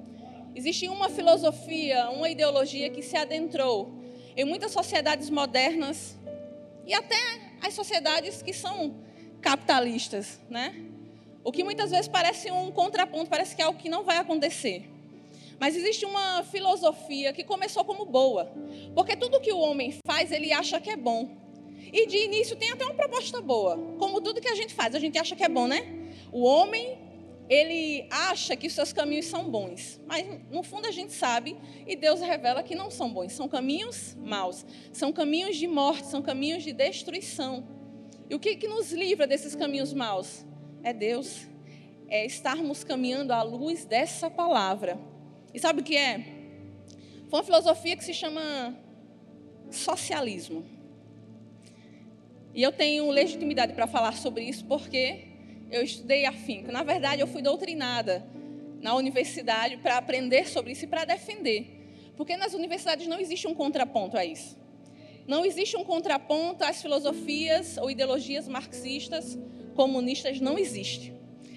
[0.55, 3.91] Existe uma filosofia, uma ideologia que se adentrou
[4.35, 6.17] em muitas sociedades modernas
[6.85, 7.15] e até
[7.61, 8.95] as sociedades que são
[9.41, 10.75] capitalistas, né?
[11.43, 14.89] O que muitas vezes parece um contraponto, parece que é algo que não vai acontecer.
[15.59, 18.51] Mas existe uma filosofia que começou como boa.
[18.95, 21.29] Porque tudo que o homem faz, ele acha que é bom.
[21.91, 23.77] E de início tem até uma proposta boa.
[23.97, 25.85] Como tudo que a gente faz, a gente acha que é bom, né?
[26.31, 26.97] O homem,
[27.49, 29.99] ele acha que os seus caminhos são bons.
[30.05, 33.33] Mas no fundo a gente sabe e Deus revela que não são bons.
[33.33, 34.65] São caminhos maus.
[34.93, 37.65] São caminhos de morte, são caminhos de destruição.
[38.29, 40.45] E o que, que nos livra desses caminhos maus?
[40.83, 41.47] É Deus.
[42.07, 44.99] É estarmos caminhando à luz dessa palavra.
[45.51, 46.19] E sabe o que é?
[47.27, 48.75] Foi uma filosofia que se chama
[49.71, 50.63] socialismo.
[52.53, 55.25] E eu tenho legitimidade para falar sobre isso porque
[55.71, 56.71] eu estudei afinco.
[56.71, 58.23] Na verdade, eu fui doutrinada
[58.79, 62.11] na universidade para aprender sobre isso e para defender.
[62.15, 64.57] Porque nas universidades não existe um contraponto a isso.
[65.27, 69.37] Não existe um contraponto às filosofias ou ideologias marxistas,
[69.75, 71.13] comunistas, não existe.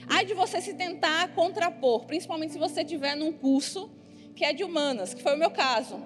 [0.08, 3.90] Ai de você se tentar contrapor, principalmente se você estiver num curso
[4.34, 6.00] que é de humanas, que foi o meu caso.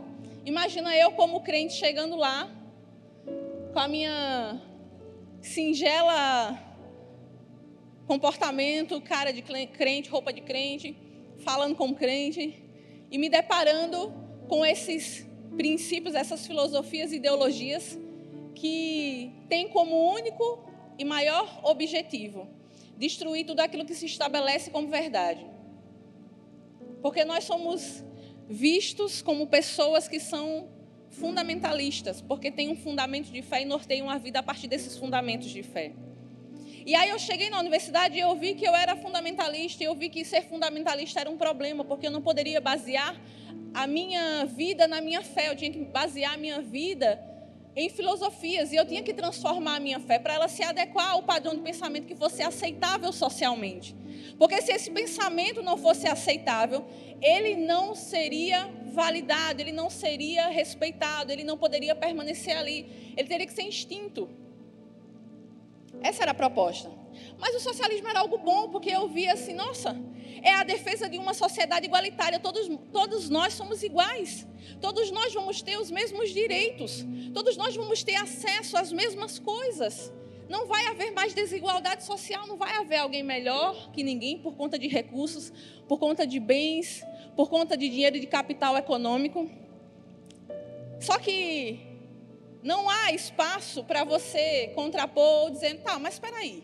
[0.44, 2.50] Imagina eu como crente chegando lá
[3.72, 4.62] com a minha
[5.40, 6.62] singela
[8.06, 10.96] comportamento, cara de crente, roupa de crente,
[11.38, 12.62] falando como crente,
[13.10, 14.14] e me deparando
[14.48, 15.25] com esses
[15.56, 17.98] princípios, essas filosofias e ideologias
[18.54, 20.64] que têm como único
[20.98, 22.48] e maior objetivo
[22.96, 25.46] destruir tudo aquilo que se estabelece como verdade.
[27.02, 28.02] Porque nós somos
[28.48, 30.68] vistos como pessoas que são
[31.10, 35.50] fundamentalistas, porque têm um fundamento de fé e norteiam a vida a partir desses fundamentos
[35.50, 35.92] de fé.
[36.84, 39.94] E aí eu cheguei na universidade e eu vi que eu era fundamentalista, e eu
[39.94, 43.20] vi que ser fundamentalista era um problema, porque eu não poderia basear
[43.76, 47.22] a minha vida na minha fé, eu tinha que basear a minha vida
[47.76, 51.22] em filosofias, e eu tinha que transformar a minha fé para ela se adequar ao
[51.22, 53.94] padrão de pensamento que fosse aceitável socialmente.
[54.38, 56.86] Porque se esse pensamento não fosse aceitável,
[57.20, 63.12] ele não seria validado, ele não seria respeitado, ele não poderia permanecer ali.
[63.14, 64.30] Ele teria que ser instinto.
[66.00, 66.90] Essa era a proposta.
[67.38, 69.96] Mas o socialismo era algo bom, porque eu via assim, nossa,
[70.42, 72.38] é a defesa de uma sociedade igualitária.
[72.38, 74.46] Todos, todos nós somos iguais.
[74.80, 77.04] Todos nós vamos ter os mesmos direitos.
[77.32, 80.12] Todos nós vamos ter acesso às mesmas coisas.
[80.48, 84.78] Não vai haver mais desigualdade social, não vai haver alguém melhor que ninguém por conta
[84.78, 85.52] de recursos,
[85.88, 87.02] por conta de bens,
[87.34, 89.50] por conta de dinheiro e de capital econômico.
[91.00, 91.80] Só que
[92.62, 96.62] não há espaço para você contrapor dizendo, tá, mas espera aí.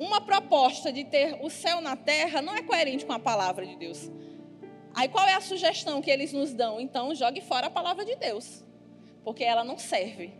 [0.00, 3.76] Uma proposta de ter o céu na terra não é coerente com a palavra de
[3.76, 4.10] Deus.
[4.94, 6.80] Aí qual é a sugestão que eles nos dão?
[6.80, 8.64] Então jogue fora a palavra de Deus,
[9.22, 10.32] porque ela não serve.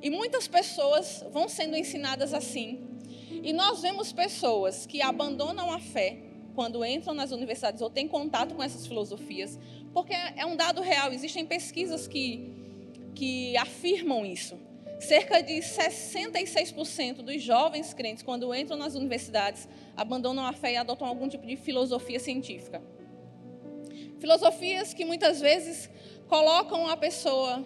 [0.00, 2.88] E muitas pessoas vão sendo ensinadas assim.
[3.30, 6.16] E nós vemos pessoas que abandonam a fé
[6.54, 9.58] quando entram nas universidades ou têm contato com essas filosofias,
[9.92, 11.12] porque é um dado real.
[11.12, 12.56] Existem pesquisas que
[13.14, 14.56] que afirmam isso.
[15.00, 21.06] Cerca de 66% dos jovens crentes, quando entram nas universidades, abandonam a fé e adotam
[21.06, 22.82] algum tipo de filosofia científica.
[24.18, 25.88] Filosofias que muitas vezes
[26.26, 27.64] colocam a pessoa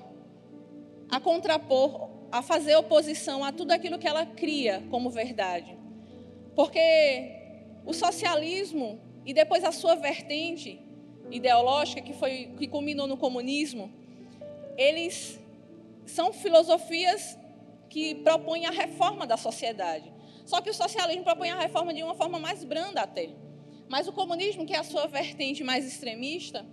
[1.11, 5.77] a contrapor, a fazer oposição a tudo aquilo que ela cria como verdade.
[6.55, 7.31] Porque
[7.85, 10.81] o socialismo e depois a sua vertente
[11.31, 13.91] ideológica que foi que culminou no comunismo,
[14.77, 15.39] eles
[16.07, 17.39] são filosofias
[17.89, 20.13] que propõem a reforma da sociedade.
[20.45, 23.31] Só que o socialismo propõe a reforma de uma forma mais branda até.
[23.89, 26.65] Mas o comunismo, que é a sua vertente mais extremista,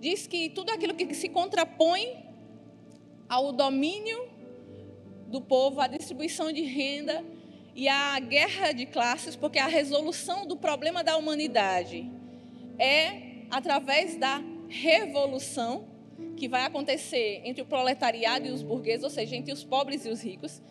[0.00, 2.24] diz que tudo aquilo que se contrapõe
[3.28, 4.28] ao domínio
[5.28, 7.24] do povo, à distribuição de renda
[7.74, 12.10] e à guerra de classes, porque a resolução do problema da humanidade
[12.78, 15.86] é através da revolução
[16.38, 20.08] que vai acontecer entre o proletariado e os burgueses, ou seja, entre os pobres e
[20.08, 20.62] os ricos,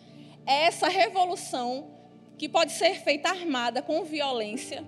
[0.45, 1.91] é essa revolução
[2.38, 4.84] que pode ser feita armada com violência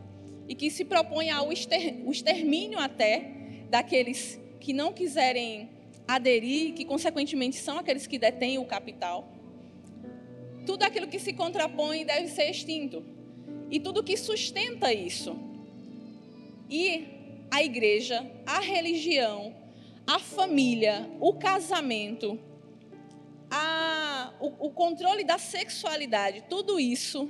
[0.48, 3.32] e que se propõe ao extermínio até
[3.70, 5.70] daqueles que não quiserem
[6.08, 9.32] aderir, que consequentemente são aqueles que detêm o capital.
[10.66, 13.04] Tudo aquilo que se contrapõe deve ser extinto.
[13.70, 15.38] E tudo que sustenta isso.
[16.70, 19.56] E a igreja, a religião,
[20.10, 22.40] a família, o casamento,
[23.48, 27.30] a, o, o controle da sexualidade, tudo isso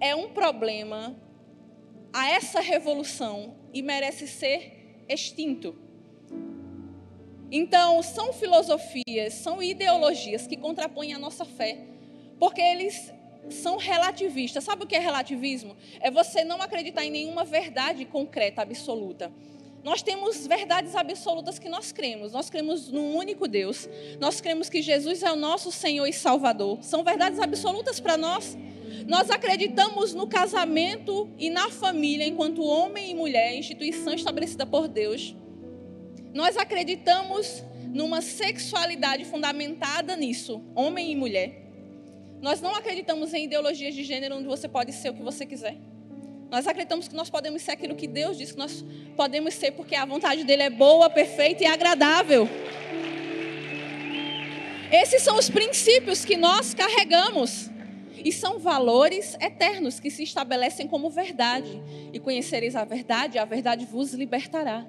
[0.00, 1.14] é um problema
[2.12, 5.76] a essa revolução e merece ser extinto.
[7.48, 11.78] Então, são filosofias, são ideologias que contrapõem a nossa fé,
[12.40, 13.12] porque eles
[13.50, 14.64] são relativistas.
[14.64, 15.76] Sabe o que é relativismo?
[16.00, 19.32] É você não acreditar em nenhuma verdade concreta, absoluta.
[19.86, 22.32] Nós temos verdades absolutas que nós cremos.
[22.32, 23.88] Nós cremos num único Deus.
[24.18, 26.82] Nós cremos que Jesus é o nosso Senhor e Salvador.
[26.82, 28.58] São verdades absolutas para nós.
[29.06, 35.36] Nós acreditamos no casamento e na família enquanto homem e mulher, instituição estabelecida por Deus.
[36.34, 37.62] Nós acreditamos
[37.94, 41.62] numa sexualidade fundamentada nisso, homem e mulher.
[42.42, 45.76] Nós não acreditamos em ideologias de gênero onde você pode ser o que você quiser.
[46.50, 48.84] Nós acreditamos que nós podemos ser aquilo que Deus diz que nós
[49.16, 52.48] podemos ser, porque a vontade dele é boa, perfeita e agradável.
[54.92, 57.68] Esses são os princípios que nós carregamos.
[58.24, 61.82] E são valores eternos que se estabelecem como verdade.
[62.12, 64.86] E conhecereis a verdade, a verdade vos libertará.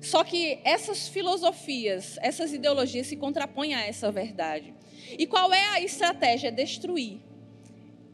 [0.00, 4.74] Só que essas filosofias, essas ideologias se contrapõem a essa verdade.
[5.16, 6.50] E qual é a estratégia?
[6.50, 7.20] Destruir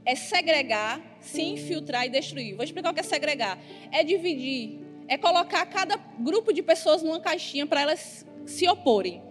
[0.08, 2.54] é segregar, se infiltrar e destruir.
[2.56, 3.58] Vou explicar o que é segregar.
[3.92, 9.22] É dividir, é colocar cada grupo de pessoas numa caixinha para elas se oporem.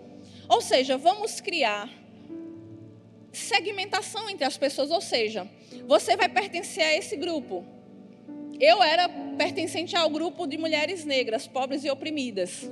[0.48, 1.90] Ou seja, vamos criar
[3.32, 5.50] segmentação entre as pessoas, ou seja,
[5.88, 7.66] você vai pertencer a esse grupo.
[8.60, 12.72] Eu era pertencente ao grupo de mulheres negras, pobres e oprimidas.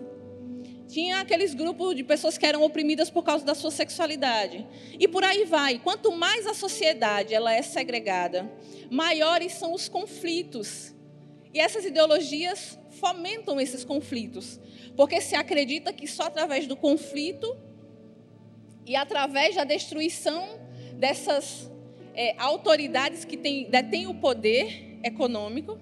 [0.87, 4.65] Tinha aqueles grupos de pessoas que eram oprimidas por causa da sua sexualidade.
[4.99, 5.79] E por aí vai.
[5.79, 8.49] Quanto mais a sociedade ela é segregada,
[8.89, 10.93] maiores são os conflitos.
[11.53, 14.59] E essas ideologias fomentam esses conflitos,
[14.95, 17.57] porque se acredita que só através do conflito
[18.85, 20.59] e através da destruição
[20.93, 21.71] dessas
[22.13, 25.79] é, autoridades que têm, detêm o poder econômico,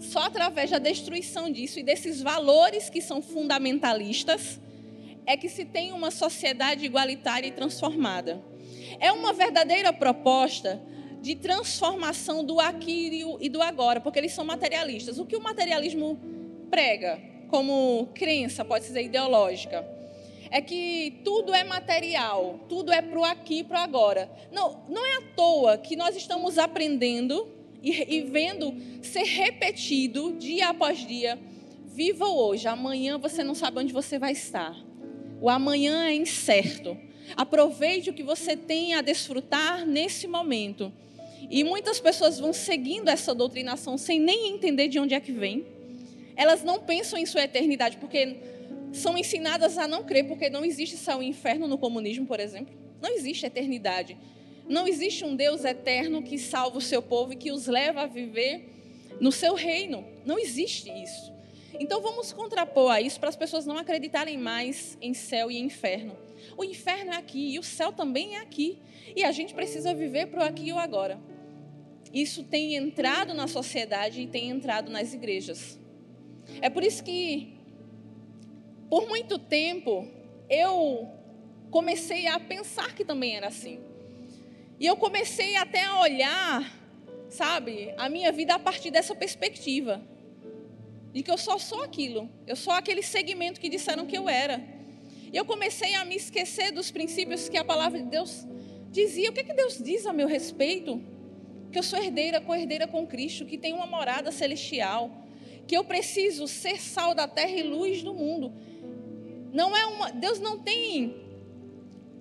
[0.00, 4.60] só através da destruição disso e desses valores que são fundamentalistas
[5.26, 8.42] é que se tem uma sociedade igualitária e transformada.
[8.98, 10.80] É uma verdadeira proposta
[11.20, 15.18] de transformação do aqui e do agora, porque eles são materialistas.
[15.18, 16.18] O que o materialismo
[16.70, 17.20] prega
[17.50, 19.86] como crença, pode ser ideológica,
[20.50, 24.30] é que tudo é material, tudo é para o aqui e para o agora.
[24.50, 30.68] Não, não é à toa que nós estamos aprendendo e, e vendo ser repetido dia
[30.68, 31.38] após dia.
[31.86, 34.76] Viva hoje, amanhã você não sabe onde você vai estar.
[35.40, 36.96] O amanhã é incerto.
[37.36, 40.92] Aproveite o que você tem a desfrutar nesse momento.
[41.50, 45.66] E muitas pessoas vão seguindo essa doutrinação sem nem entender de onde é que vem.
[46.36, 48.36] Elas não pensam em sua eternidade, porque
[48.92, 52.74] são ensinadas a não crer, porque não existe céu e inferno no comunismo, por exemplo.
[53.00, 54.16] Não existe eternidade.
[54.68, 58.06] Não existe um Deus eterno que salva o seu povo e que os leva a
[58.06, 58.68] viver
[59.20, 60.04] no seu reino.
[60.24, 61.32] Não existe isso.
[61.80, 66.16] Então vamos contrapor a isso para as pessoas não acreditarem mais em céu e inferno.
[66.56, 68.78] O inferno é aqui e o céu também é aqui.
[69.16, 71.18] E a gente precisa viver para o aqui e o agora.
[72.12, 75.78] Isso tem entrado na sociedade e tem entrado nas igrejas.
[76.60, 77.58] É por isso que
[78.88, 80.08] por muito tempo,
[80.48, 81.08] eu
[81.70, 83.80] comecei a pensar que também era assim.
[84.80, 86.72] E eu comecei até a olhar,
[87.28, 90.00] sabe, a minha vida a partir dessa perspectiva.
[91.12, 92.30] De que eu só sou aquilo.
[92.46, 94.62] Eu sou aquele segmento que disseram que eu era.
[95.32, 98.46] E eu comecei a me esquecer dos princípios que a palavra de Deus
[98.90, 99.30] dizia.
[99.30, 101.02] O que, é que Deus diz a meu respeito?
[101.72, 105.10] Que eu sou herdeira, co-herdeira com Cristo, que tenho uma morada celestial,
[105.66, 108.52] que eu preciso ser sal da terra e luz do mundo.
[109.52, 111.27] Não é uma, Deus não tem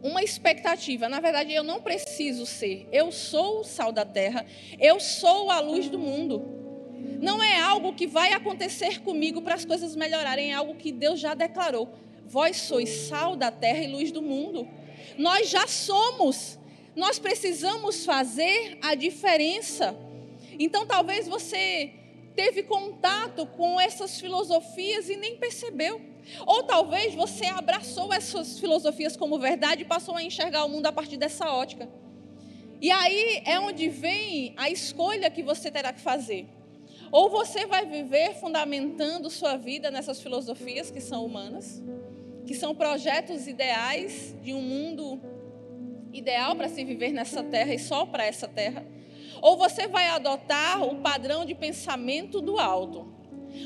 [0.08, 1.10] uma expectativa.
[1.10, 2.88] Na verdade, eu não preciso ser.
[2.92, 4.46] Eu sou o sal da terra.
[4.80, 6.58] Eu sou a luz do mundo.
[7.20, 11.20] Não é algo que vai acontecer comigo para as coisas melhorarem, é algo que Deus
[11.20, 11.90] já declarou.
[12.26, 14.68] Vós sois sal da terra e luz do mundo.
[15.18, 16.58] Nós já somos.
[16.96, 19.96] Nós precisamos fazer a diferença.
[20.60, 21.92] Então, talvez você
[22.36, 26.02] teve contato com essas filosofias e nem percebeu.
[26.46, 30.92] Ou talvez você abraçou essas filosofias como verdade e passou a enxergar o mundo a
[30.92, 31.90] partir dessa ótica.
[32.82, 36.48] E aí é onde vem a escolha que você terá que fazer.
[37.12, 41.82] Ou você vai viver fundamentando sua vida nessas filosofias que são humanas,
[42.46, 45.20] que são projetos ideais de um mundo
[46.14, 48.86] ideal para se viver nessa terra e só para essa terra.
[49.42, 53.17] Ou você vai adotar o padrão de pensamento do alto,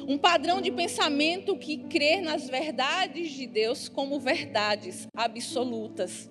[0.08, 6.30] um padrão de pensamento que crê nas verdades de Deus como verdades absolutas,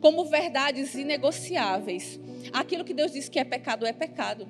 [0.00, 2.18] como verdades inegociáveis.
[2.52, 4.46] Aquilo que Deus diz que é pecado é pecado.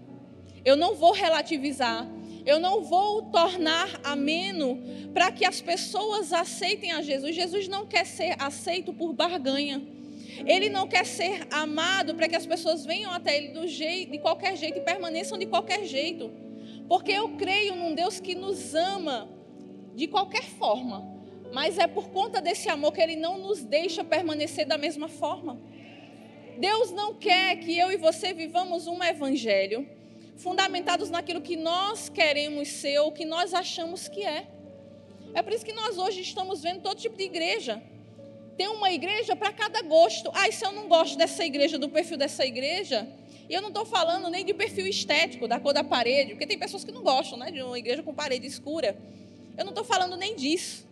[0.65, 2.09] Eu não vou relativizar,
[2.45, 4.81] eu não vou tornar ameno
[5.13, 7.35] para que as pessoas aceitem a Jesus.
[7.35, 9.83] Jesus não quer ser aceito por barganha.
[10.47, 14.19] Ele não quer ser amado para que as pessoas venham até ele do jeito, de
[14.19, 16.31] qualquer jeito e permaneçam de qualquer jeito.
[16.89, 19.29] Porque eu creio num Deus que nos ama
[19.95, 21.07] de qualquer forma,
[21.53, 25.61] mas é por conta desse amor que Ele não nos deixa permanecer da mesma forma.
[26.59, 29.89] Deus não quer que eu e você vivamos um evangelho
[30.37, 34.47] fundamentados naquilo que nós queremos ser ou que nós achamos que é.
[35.35, 37.83] É por isso que nós hoje estamos vendo todo tipo de igreja.
[38.57, 40.31] Tem uma igreja para cada gosto.
[40.35, 43.09] Ah, e se eu não gosto dessa igreja, do perfil dessa igreja,
[43.49, 46.59] e eu não estou falando nem de perfil estético, da cor da parede, porque tem
[46.59, 48.97] pessoas que não gostam né, de uma igreja com parede escura.
[49.57, 50.87] Eu não estou falando nem disso.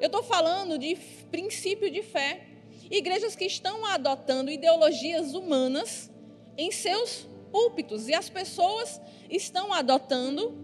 [0.00, 0.96] Eu estou falando de
[1.30, 2.46] princípio de fé.
[2.90, 6.10] Igrejas que estão adotando ideologias humanas
[6.56, 8.08] em seus púlpitos.
[8.08, 10.58] E as pessoas estão adotando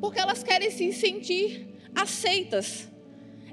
[0.00, 2.88] porque elas querem se sentir aceitas.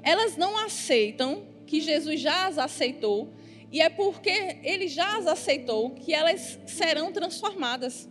[0.02, 3.32] Elas não aceitam que Jesus já as aceitou
[3.72, 8.06] e é porque ele já as aceitou que elas serão transformadas.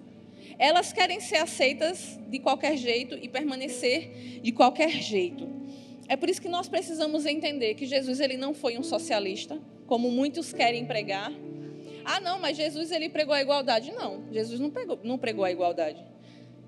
[0.57, 5.47] Elas querem ser aceitas de qualquer jeito e permanecer de qualquer jeito.
[6.07, 10.09] É por isso que nós precisamos entender que Jesus ele não foi um socialista, como
[10.09, 11.31] muitos querem pregar.
[12.03, 13.91] ah, não, mas Jesus ele pregou a igualdade.
[13.91, 16.03] Não, Jesus não pregou, não pregou a igualdade.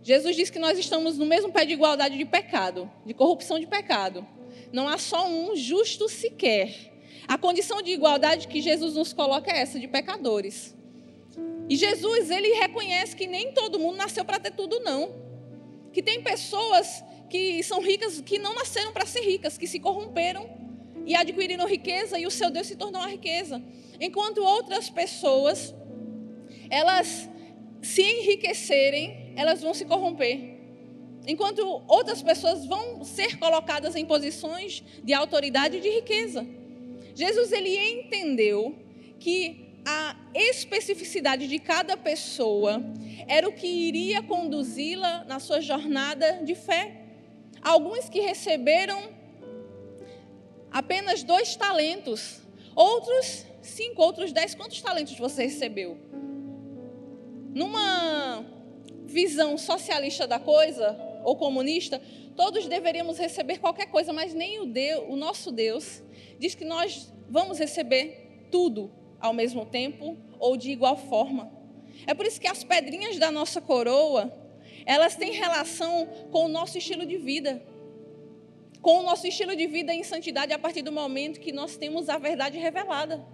[0.04, 3.66] Jesus disse que nós estamos no mesmo pé de igualdade de pecado, de corrupção de
[3.66, 4.26] pecado.
[4.72, 6.93] Não há só um justo sequer.
[7.28, 10.76] A condição de igualdade que Jesus nos coloca é essa, de pecadores.
[11.69, 15.15] E Jesus, ele reconhece que nem todo mundo nasceu para ter tudo, não.
[15.91, 20.49] Que tem pessoas que são ricas que não nasceram para ser ricas, que se corromperam
[21.05, 23.61] e adquiriram riqueza e o seu Deus se tornou a riqueza.
[23.99, 25.74] Enquanto outras pessoas,
[26.69, 27.30] elas
[27.82, 30.53] se enriquecerem, elas vão se corromper.
[31.26, 36.45] Enquanto outras pessoas vão ser colocadas em posições de autoridade e de riqueza.
[37.16, 38.76] Jesus ele entendeu
[39.20, 42.82] que a especificidade de cada pessoa
[43.28, 47.01] era o que iria conduzi-la na sua jornada de fé.
[47.61, 49.01] Alguns que receberam
[50.72, 52.41] apenas dois talentos,
[52.76, 54.55] outros cinco, outros dez.
[54.55, 55.97] Quantos talentos você recebeu?
[57.53, 58.45] Numa
[59.05, 62.01] visão socialista da coisa, ou comunista,
[62.36, 66.03] todos deveríamos receber qualquer coisa, mas nem o, Deus, o nosso Deus
[66.39, 71.51] diz que nós vamos receber tudo ao mesmo tempo ou de igual forma.
[72.05, 74.34] É por isso que as pedrinhas da nossa coroa,
[74.86, 77.63] elas têm relação com o nosso estilo de vida.
[78.82, 82.09] Com o nosso estilo de vida em santidade a partir do momento que nós temos
[82.09, 83.26] a verdade revelada.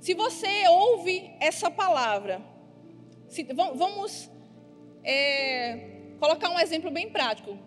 [0.00, 2.42] Se você ouve essa palavra,
[3.28, 4.30] se, vamos
[5.04, 5.89] é,
[6.20, 7.58] colocar um exemplo bem prático.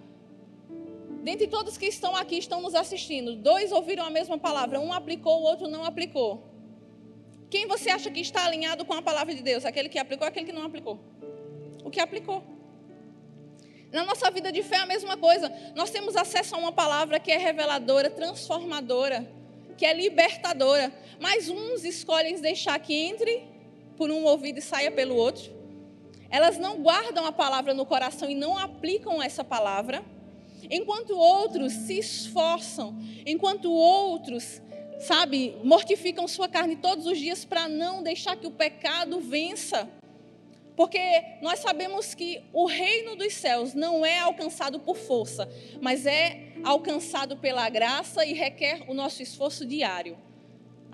[1.23, 5.41] Dentre todos que estão aqui, estão nos assistindo, dois ouviram a mesma palavra, um aplicou,
[5.41, 6.43] o outro não aplicou.
[7.49, 9.65] Quem você acha que está alinhado com a palavra de Deus?
[9.65, 10.99] Aquele que aplicou ou aquele que não aplicou?
[11.83, 12.43] O que aplicou.
[13.91, 15.51] Na nossa vida de fé é a mesma coisa.
[15.75, 19.29] Nós temos acesso a uma palavra que é reveladora, transformadora,
[19.77, 20.91] que é libertadora.
[21.19, 23.43] Mas uns escolhem deixar que entre
[23.95, 25.62] por um ouvido e saia pelo outro.
[26.33, 30.03] Elas não guardam a palavra no coração e não aplicam essa palavra.
[30.67, 34.59] Enquanto outros se esforçam, enquanto outros
[34.99, 39.87] sabe, mortificam sua carne todos os dias para não deixar que o pecado vença.
[40.75, 40.99] Porque
[41.39, 45.47] nós sabemos que o reino dos céus não é alcançado por força,
[45.79, 50.17] mas é alcançado pela graça e requer o nosso esforço diário.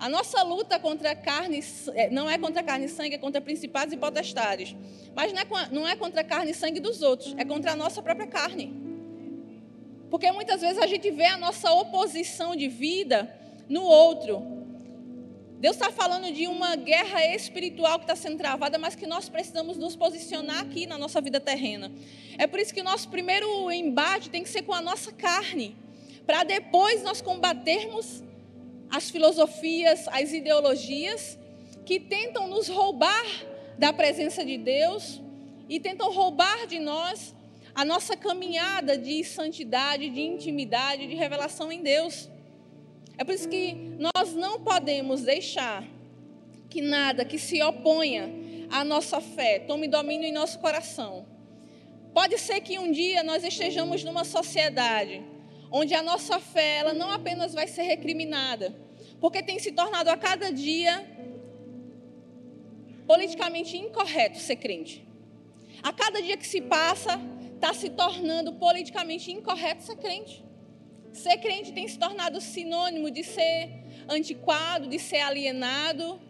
[0.00, 1.62] A nossa luta contra carne
[1.94, 4.74] é, não é contra carne e sangue, é contra principados e potestades.
[5.14, 8.00] Mas não é, não é contra carne e sangue dos outros, é contra a nossa
[8.00, 8.72] própria carne.
[10.08, 13.30] Porque muitas vezes a gente vê a nossa oposição de vida
[13.68, 14.42] no outro.
[15.58, 19.76] Deus está falando de uma guerra espiritual que está sendo travada, mas que nós precisamos
[19.76, 21.92] nos posicionar aqui na nossa vida terrena.
[22.38, 25.76] É por isso que o nosso primeiro embate tem que ser com a nossa carne,
[26.24, 28.22] para depois nós combatermos
[28.90, 31.38] as filosofias, as ideologias
[31.86, 33.24] que tentam nos roubar
[33.78, 35.20] da presença de Deus
[35.68, 37.34] e tentam roubar de nós
[37.74, 42.28] a nossa caminhada de santidade, de intimidade, de revelação em Deus.
[43.16, 45.84] É por isso que nós não podemos deixar
[46.68, 48.30] que nada que se oponha
[48.70, 51.26] à nossa fé tome domínio em nosso coração.
[52.12, 55.22] Pode ser que um dia nós estejamos numa sociedade
[55.70, 58.74] onde a nossa fé ela não apenas vai ser recriminada,
[59.20, 61.06] porque tem se tornado a cada dia
[63.06, 65.04] politicamente incorreto ser crente.
[65.82, 67.20] A cada dia que se passa,
[67.54, 70.44] está se tornando politicamente incorreto ser crente.
[71.12, 73.68] Ser crente tem se tornado sinônimo de ser
[74.08, 76.20] antiquado, de ser alienado,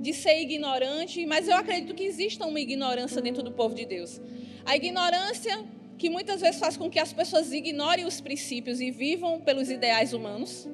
[0.00, 4.20] de ser ignorante, mas eu acredito que exista uma ignorância dentro do povo de Deus.
[4.64, 5.64] A ignorância
[6.00, 10.14] que muitas vezes faz com que as pessoas ignorem os princípios e vivam pelos ideais
[10.14, 10.66] humanos.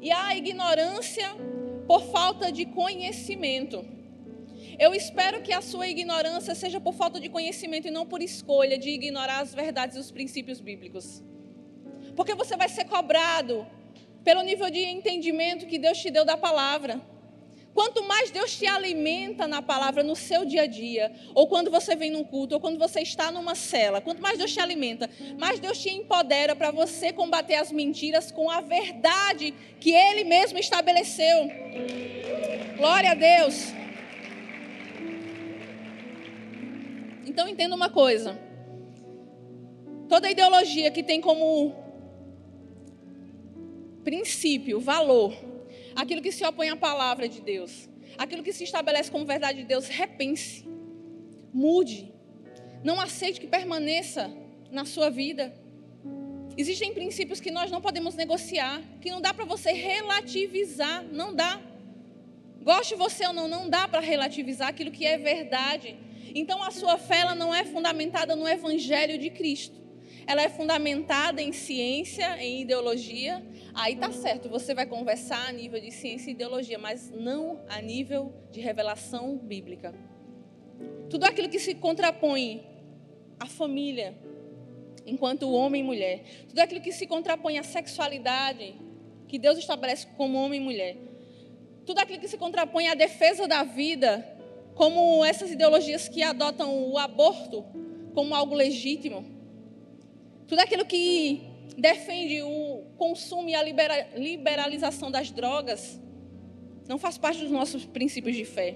[0.00, 1.28] E a ignorância
[1.86, 3.86] por falta de conhecimento.
[4.76, 8.76] Eu espero que a sua ignorância seja por falta de conhecimento e não por escolha
[8.76, 11.22] de ignorar as verdades e os princípios bíblicos.
[12.16, 13.64] Porque você vai ser cobrado
[14.24, 17.00] pelo nível de entendimento que Deus te deu da palavra.
[17.74, 21.94] Quanto mais Deus te alimenta na palavra no seu dia a dia, ou quando você
[21.94, 25.08] vem num culto, ou quando você está numa cela, quanto mais Deus te alimenta,
[25.38, 30.58] mais Deus te empodera para você combater as mentiras com a verdade que Ele mesmo
[30.58, 31.48] estabeleceu.
[32.76, 33.72] Glória a Deus.
[37.24, 38.36] Então entenda uma coisa:
[40.08, 41.72] toda ideologia que tem como
[44.02, 45.32] princípio, valor,
[46.00, 49.64] aquilo que se opõe à palavra de Deus, aquilo que se estabelece como verdade de
[49.64, 50.66] Deus, repense,
[51.52, 52.12] mude,
[52.82, 54.32] não aceite que permaneça
[54.70, 55.54] na sua vida.
[56.56, 61.60] Existem princípios que nós não podemos negociar, que não dá para você relativizar, não dá.
[62.62, 65.98] Goste você ou não, não dá para relativizar aquilo que é verdade.
[66.34, 69.79] Então a sua fé ela não é fundamentada no evangelho de Cristo.
[70.26, 73.44] Ela é fundamentada em ciência, em ideologia.
[73.74, 77.80] Aí tá certo, você vai conversar a nível de ciência e ideologia, mas não a
[77.80, 79.94] nível de revelação bíblica.
[81.08, 82.64] Tudo aquilo que se contrapõe
[83.38, 84.14] à família,
[85.06, 88.74] enquanto homem e mulher, tudo aquilo que se contrapõe à sexualidade,
[89.26, 90.96] que Deus estabelece como homem e mulher,
[91.84, 94.26] tudo aquilo que se contrapõe à defesa da vida,
[94.74, 97.64] como essas ideologias que adotam o aborto
[98.14, 99.39] como algo legítimo,
[100.50, 101.42] tudo aquilo que
[101.78, 106.00] defende o consumo e a liberalização das drogas,
[106.88, 108.74] não faz parte dos nossos princípios de fé.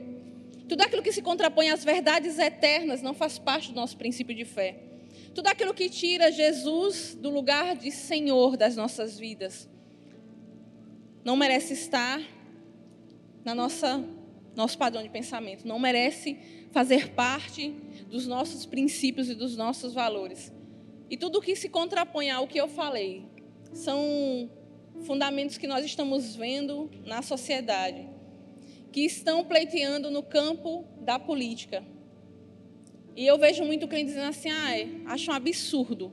[0.68, 4.44] Tudo aquilo que se contrapõe às verdades eternas não faz parte do nosso princípio de
[4.44, 4.76] fé.
[5.34, 9.68] Tudo aquilo que tira Jesus do lugar de Senhor das nossas vidas
[11.24, 12.22] não merece estar
[13.44, 14.00] na nossa
[14.54, 16.38] nosso padrão de pensamento, não merece
[16.70, 17.74] fazer parte
[18.08, 20.53] dos nossos princípios e dos nossos valores.
[21.14, 23.24] E tudo que se contrapõe ao que eu falei
[23.72, 24.50] são
[25.02, 28.10] fundamentos que nós estamos vendo na sociedade
[28.90, 31.84] que estão pleiteando no campo da política.
[33.14, 36.12] E eu vejo muito crente dizendo assim: ah, acho um absurdo,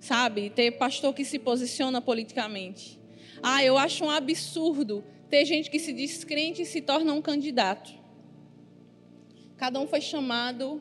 [0.00, 2.98] sabe, ter pastor que se posiciona politicamente.
[3.42, 7.20] Ah, eu acho um absurdo ter gente que se diz crente e se torna um
[7.20, 7.92] candidato.
[9.58, 10.80] Cada um foi chamado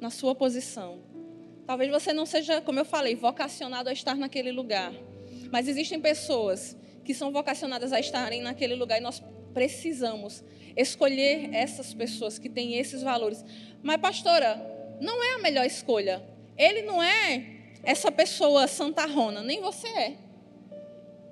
[0.00, 1.08] na sua posição.
[1.70, 4.92] Talvez você não seja, como eu falei, vocacionado a estar naquele lugar.
[5.52, 9.22] Mas existem pessoas que são vocacionadas a estarem naquele lugar e nós
[9.54, 10.42] precisamos
[10.76, 13.44] escolher essas pessoas que têm esses valores.
[13.84, 14.60] Mas, pastora,
[15.00, 16.20] não é a melhor escolha.
[16.58, 17.44] Ele não é
[17.84, 20.16] essa pessoa santarrona, nem você é.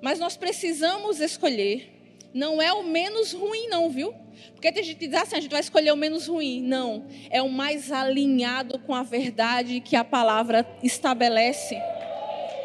[0.01, 1.98] Mas nós precisamos escolher.
[2.33, 4.13] Não é o menos ruim, não, viu?
[4.53, 6.61] Porque tem gente que diz assim, a gente vai escolher o menos ruim.
[6.61, 11.75] Não, é o mais alinhado com a verdade que a palavra estabelece.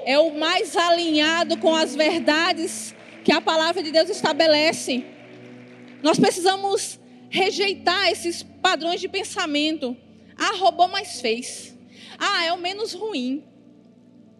[0.05, 2.95] É o mais alinhado com as verdades
[3.25, 5.05] que a palavra de Deus estabelece.
[6.03, 7.01] Nós precisamos
[7.31, 9.97] rejeitar esses padrões de pensamento.
[10.37, 11.75] Ah, roubou, mas fez.
[12.19, 13.43] Ah, é o menos ruim.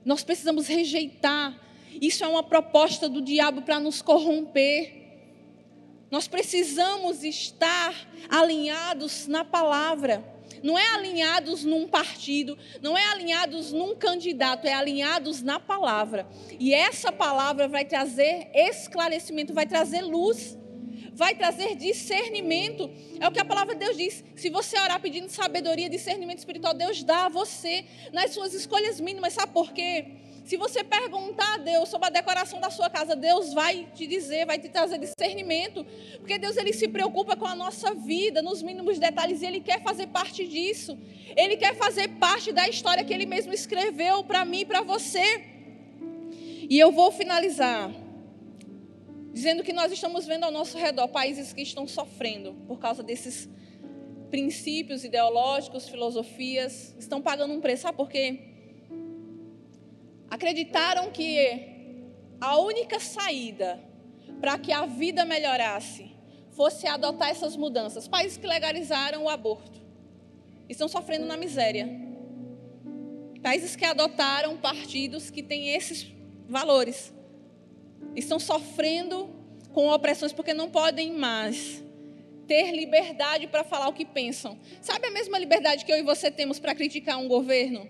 [0.05, 1.59] Nós precisamos rejeitar.
[2.01, 5.04] Isso é uma proposta do diabo para nos corromper.
[6.15, 7.93] Nós precisamos estar
[8.29, 10.25] alinhados na palavra.
[10.63, 16.25] Não é alinhados num partido, não é alinhados num candidato, é alinhados na palavra.
[16.61, 20.57] E essa palavra vai trazer esclarecimento, vai trazer luz
[21.17, 22.91] vai trazer discernimento.
[23.21, 24.25] É o que a palavra de Deus diz.
[24.35, 29.33] Se você orar pedindo sabedoria, discernimento espiritual, Deus dá a você nas suas escolhas mínimas.
[29.33, 30.07] Sabe por quê?
[30.45, 34.45] Se você perguntar a Deus sobre a decoração da sua casa, Deus vai te dizer,
[34.45, 35.87] vai te trazer discernimento,
[36.19, 39.83] porque Deus ele se preocupa com a nossa vida, nos mínimos detalhes, e ele quer
[39.83, 40.99] fazer parte disso.
[41.35, 45.43] Ele quer fazer parte da história que ele mesmo escreveu para mim e para você.
[46.69, 47.91] E eu vou finalizar
[49.33, 53.49] dizendo que nós estamos vendo ao nosso redor países que estão sofrendo por causa desses
[54.31, 57.83] princípios ideológicos, filosofias, estão pagando um preço.
[57.83, 58.54] Sabe por quê?
[60.35, 62.03] Acreditaram que
[62.41, 63.79] a única saída
[64.41, 66.11] para que a vida melhorasse
[66.51, 68.09] fosse adotar essas mudanças.
[68.09, 69.81] Países que legalizaram o aborto
[70.69, 71.89] estão sofrendo na miséria.
[73.45, 76.13] Países que adotaram partidos que têm esses
[76.49, 77.15] valores
[78.17, 79.31] estão sofrendo
[79.73, 81.81] com opressões porque não podem mais
[82.49, 84.59] ter liberdade para falar o que pensam.
[84.81, 87.89] Sabe a mesma liberdade que eu e você temos para criticar um governo?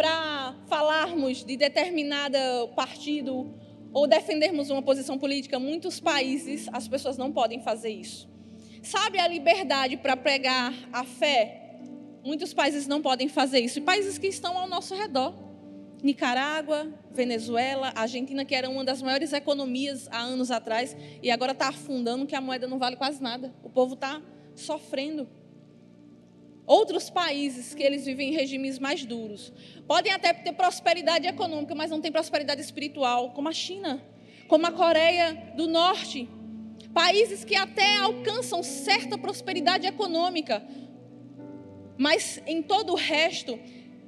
[0.00, 2.38] Para falarmos de determinado
[2.74, 3.54] partido
[3.92, 5.58] ou defendermos uma posição política?
[5.58, 8.26] Muitos países as pessoas não podem fazer isso.
[8.82, 11.76] Sabe a liberdade para pregar a fé?
[12.24, 13.78] Muitos países não podem fazer isso.
[13.78, 15.34] E países que estão ao nosso redor.
[16.02, 21.68] Nicarágua, Venezuela, Argentina, que era uma das maiores economias há anos atrás, e agora está
[21.68, 23.54] afundando, que a moeda não vale quase nada.
[23.62, 24.22] O povo está
[24.54, 25.28] sofrendo.
[26.70, 29.52] Outros países que eles vivem em regimes mais duros
[29.88, 34.00] podem até ter prosperidade econômica, mas não tem prosperidade espiritual, como a China,
[34.46, 36.28] como a Coreia do Norte.
[36.94, 40.62] Países que até alcançam certa prosperidade econômica,
[41.98, 43.58] mas em todo o resto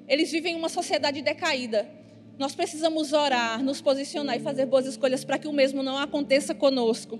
[0.07, 1.91] eles vivem uma sociedade decaída.
[2.39, 6.55] Nós precisamos orar, nos posicionar e fazer boas escolhas para que o mesmo não aconteça
[6.55, 7.19] conosco.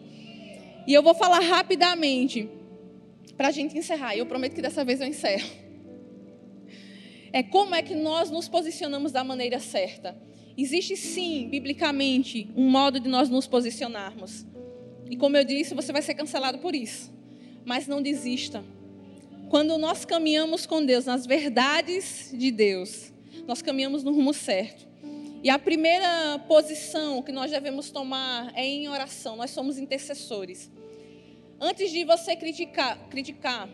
[0.87, 2.49] E eu vou falar rapidamente,
[3.43, 4.15] para a gente encerrar.
[4.15, 5.51] E eu prometo que dessa vez eu encerro.
[7.33, 10.17] É como é que nós nos posicionamos da maneira certa.
[10.57, 14.47] Existe sim, biblicamente, um modo de nós nos posicionarmos.
[15.11, 17.13] E como eu disse, você vai ser cancelado por isso.
[17.65, 18.63] mas não desista.
[19.51, 23.13] Quando nós caminhamos com Deus, nas verdades de Deus,
[23.45, 24.87] nós caminhamos no rumo certo.
[25.43, 29.35] E a primeira posição que nós devemos tomar é em oração.
[29.35, 30.71] Nós somos intercessores.
[31.65, 33.69] Antes de você criticar, criticar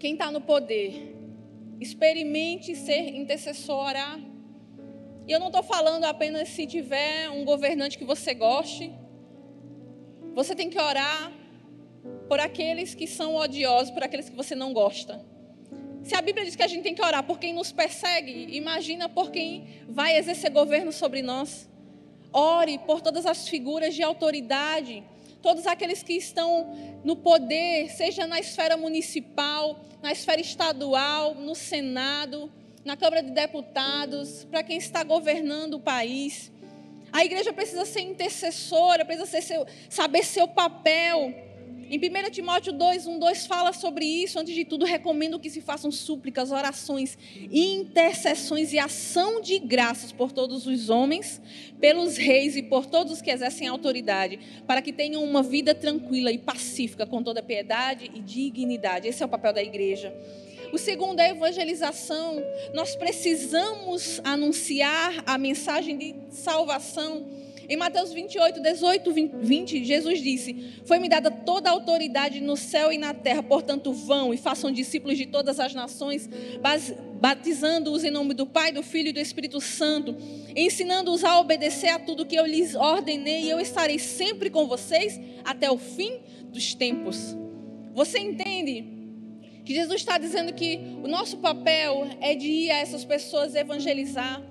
[0.00, 1.14] quem está no poder,
[1.80, 4.18] experimente ser intercessor, orar.
[5.28, 8.92] E eu não estou falando apenas se tiver um governante que você goste.
[10.34, 11.32] Você tem que orar
[12.28, 15.24] por aqueles que são odiosos, por aqueles que você não gosta.
[16.02, 19.08] Se a Bíblia diz que a gente tem que orar por quem nos persegue, imagina
[19.08, 21.70] por quem vai exercer governo sobre nós.
[22.32, 25.04] Ore por todas as figuras de autoridade,
[25.44, 26.74] todos aqueles que estão
[27.04, 32.50] no poder, seja na esfera municipal, na esfera estadual, no Senado,
[32.82, 36.50] na Câmara de Deputados, para quem está governando o país.
[37.12, 41.34] A igreja precisa ser intercessora, precisa ser seu, saber seu papel
[41.90, 44.38] em 1 Timóteo 2, 1, 2 fala sobre isso.
[44.38, 47.18] Antes de tudo, recomendo que se façam súplicas, orações,
[47.50, 51.40] intercessões e ação de graças por todos os homens,
[51.80, 56.32] pelos reis e por todos os que exercem autoridade, para que tenham uma vida tranquila
[56.32, 59.08] e pacífica, com toda piedade e dignidade.
[59.08, 60.14] Esse é o papel da igreja.
[60.72, 62.42] O segundo é a evangelização.
[62.72, 71.08] Nós precisamos anunciar a mensagem de salvação em Mateus 28, 18, 20, Jesus disse: Foi-me
[71.08, 75.26] dada toda a autoridade no céu e na terra, portanto, vão e façam discípulos de
[75.26, 76.28] todas as nações,
[77.20, 80.14] batizando-os em nome do Pai, do Filho e do Espírito Santo,
[80.54, 85.18] ensinando-os a obedecer a tudo que eu lhes ordenei, e eu estarei sempre com vocês
[85.44, 87.36] até o fim dos tempos.
[87.94, 88.84] Você entende?
[89.64, 94.42] Que Jesus está dizendo que o nosso papel é de ir a essas pessoas evangelizar.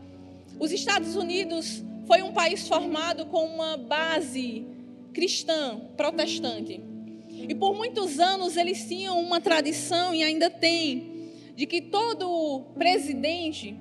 [0.59, 4.66] Os Estados Unidos foi um país formado com uma base
[5.14, 6.82] cristã, protestante.
[7.30, 13.76] E por muitos anos eles tinham uma tradição e ainda tem de que todo presidente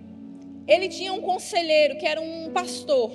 [0.66, 3.10] ele tinha um conselheiro que era um pastor,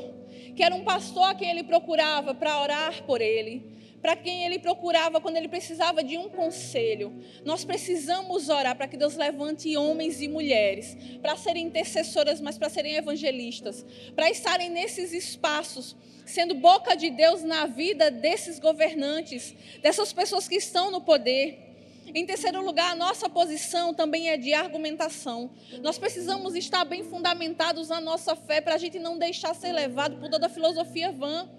[0.55, 4.59] que era um pastor a quem ele procurava para orar por ele, para quem ele
[4.59, 7.21] procurava quando ele precisava de um conselho.
[7.43, 12.69] Nós precisamos orar para que Deus levante homens e mulheres para serem intercessoras, mas para
[12.69, 13.85] serem evangelistas,
[14.15, 15.95] para estarem nesses espaços,
[16.25, 21.67] sendo boca de Deus na vida desses governantes, dessas pessoas que estão no poder.
[22.13, 25.51] Em terceiro lugar, a nossa posição também é de argumentação.
[25.81, 30.17] Nós precisamos estar bem fundamentados na nossa fé para a gente não deixar ser levado
[30.17, 31.49] por toda a filosofia vã.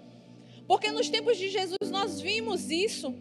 [0.69, 3.11] Porque nos tempos de Jesus nós vimos isso.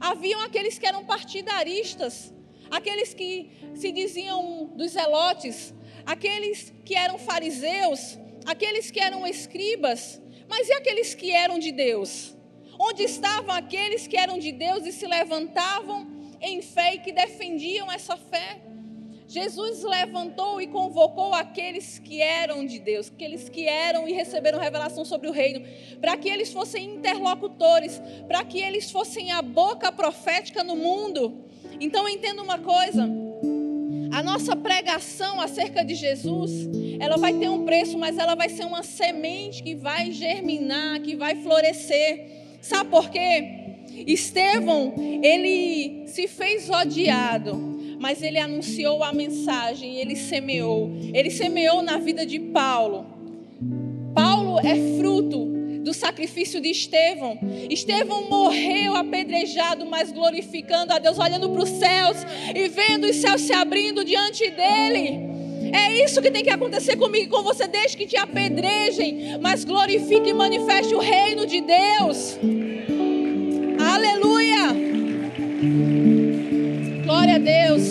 [0.00, 2.34] Haviam aqueles que eram partidaristas,
[2.68, 5.72] aqueles que se diziam dos zelotes,
[6.04, 12.36] aqueles que eram fariseus, aqueles que eram escribas, mas e aqueles que eram de Deus?
[12.76, 15.98] Onde estavam aqueles que eram de Deus e se levantavam
[16.40, 18.60] em fé e que defendiam essa fé?
[19.28, 25.04] Jesus levantou e convocou aqueles que eram de Deus, aqueles que eram e receberam revelação
[25.04, 25.66] sobre o reino,
[26.00, 31.44] para que eles fossem interlocutores, para que eles fossem a boca profética no mundo.
[31.80, 33.08] Então entenda uma coisa:
[34.12, 36.52] a nossa pregação acerca de Jesus,
[37.00, 41.16] ela vai ter um preço, mas ela vai ser uma semente que vai germinar, que
[41.16, 42.58] vai florescer.
[42.60, 43.64] Sabe por quê?
[44.06, 50.90] Estevão, ele se fez odiado mas ele anunciou a mensagem, ele semeou.
[51.12, 53.06] Ele semeou na vida de Paulo.
[54.14, 57.38] Paulo é fruto do sacrifício de Estevão.
[57.70, 62.16] Estevão morreu apedrejado, mas glorificando a Deus, olhando para os céus
[62.54, 65.36] e vendo os céus se abrindo diante dele.
[65.72, 69.64] É isso que tem que acontecer comigo e com você, desde que te apedrejem, mas
[69.64, 72.38] glorifique e manifeste o reino de Deus.
[73.78, 76.05] Aleluia!
[77.38, 77.82] Deus.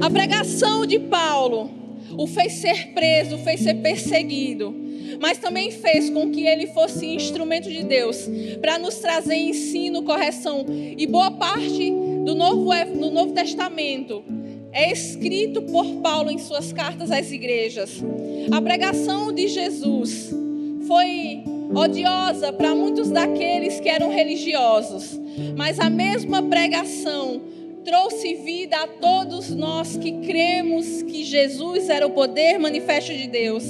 [0.00, 1.70] A pregação de Paulo
[2.16, 4.74] o fez ser preso, o fez ser perseguido,
[5.20, 8.28] mas também fez com que ele fosse instrumento de Deus
[8.60, 10.64] para nos trazer ensino, correção.
[10.68, 11.90] E boa parte
[12.24, 14.24] do Novo, do Novo Testamento
[14.72, 18.02] é escrito por Paulo em suas cartas às igrejas.
[18.50, 20.34] A pregação de Jesus
[20.86, 25.20] foi odiosa para muitos daqueles que eram religiosos,
[25.56, 27.40] mas a mesma pregação
[27.84, 33.64] trouxe vida a todos nós que cremos que Jesus era o poder manifesto de Deus.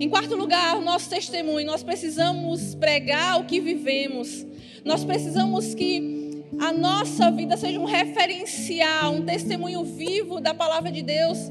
[0.00, 1.66] Em quarto lugar, o nosso testemunho.
[1.66, 4.46] Nós precisamos pregar o que vivemos.
[4.84, 11.02] Nós precisamos que a nossa vida seja um referencial, um testemunho vivo da palavra de
[11.02, 11.50] Deus.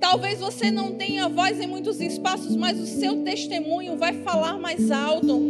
[0.00, 4.90] Talvez você não tenha voz em muitos espaços, mas o seu testemunho vai falar mais
[4.90, 5.40] alto.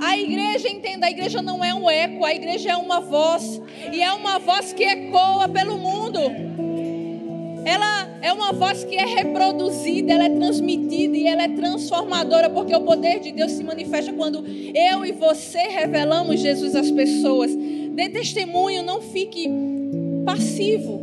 [0.00, 3.60] A igreja, entenda, a igreja não é um eco, a igreja é uma voz.
[3.92, 6.20] E é uma voz que ecoa pelo mundo.
[7.64, 12.74] Ela é uma voz que é reproduzida, ela é transmitida e ela é transformadora, porque
[12.74, 17.54] o poder de Deus se manifesta quando eu e você revelamos Jesus às pessoas.
[17.54, 19.48] Dê testemunho, não fique
[20.26, 21.02] passivo.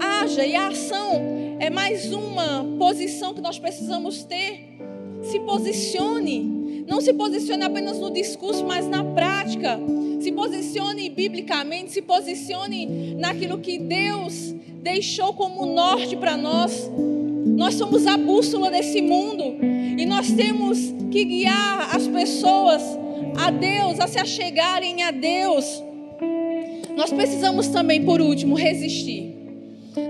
[0.00, 4.78] Haja e a ação é mais uma posição que nós precisamos ter.
[5.22, 6.84] Se posicione.
[6.86, 9.78] Não se posicione apenas no discurso, mas na prática.
[10.20, 16.90] Se posicione biblicamente, se posicione naquilo que Deus deixou como norte para nós.
[17.44, 20.78] Nós somos a bússola desse mundo e nós temos
[21.10, 22.82] que guiar as pessoas
[23.36, 25.82] a Deus, a se achegarem a Deus.
[26.96, 29.37] Nós precisamos também, por último, resistir.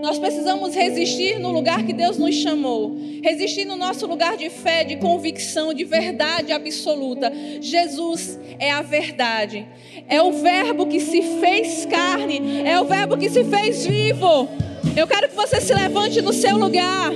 [0.00, 2.96] Nós precisamos resistir no lugar que Deus nos chamou.
[3.22, 7.32] Resistir no nosso lugar de fé, de convicção, de verdade absoluta.
[7.60, 9.66] Jesus é a verdade.
[10.08, 12.62] É o Verbo que se fez carne.
[12.64, 14.48] É o Verbo que se fez vivo.
[14.96, 17.12] Eu quero que você se levante no seu lugar.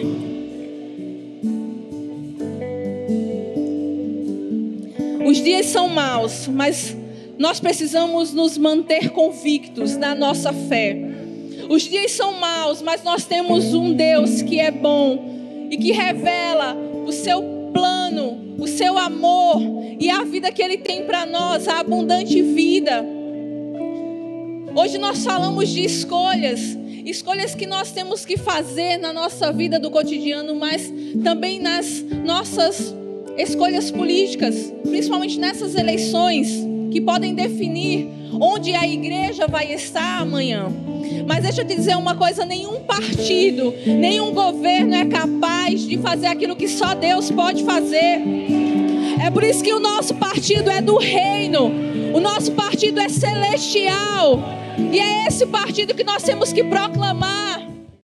[5.24, 6.96] Os dias são maus, mas
[7.38, 11.11] nós precisamos nos manter convictos na nossa fé.
[11.68, 16.76] Os dias são maus, mas nós temos um Deus que é bom e que revela
[17.06, 17.42] o seu
[17.72, 19.60] plano, o seu amor
[19.98, 23.04] e a vida que Ele tem para nós, a abundante vida.
[24.74, 29.90] Hoje nós falamos de escolhas escolhas que nós temos que fazer na nossa vida do
[29.90, 30.92] cotidiano, mas
[31.22, 32.94] também nas nossas
[33.36, 38.09] escolhas políticas, principalmente nessas eleições que podem definir
[38.40, 40.66] onde a igreja vai estar amanhã.
[41.26, 46.26] Mas deixa eu te dizer uma coisa: nenhum partido, nenhum governo é capaz de fazer
[46.26, 48.20] aquilo que só Deus pode fazer.
[49.24, 51.70] É por isso que o nosso partido é do reino,
[52.14, 54.38] o nosso partido é celestial.
[54.90, 57.41] E é esse partido que nós temos que proclamar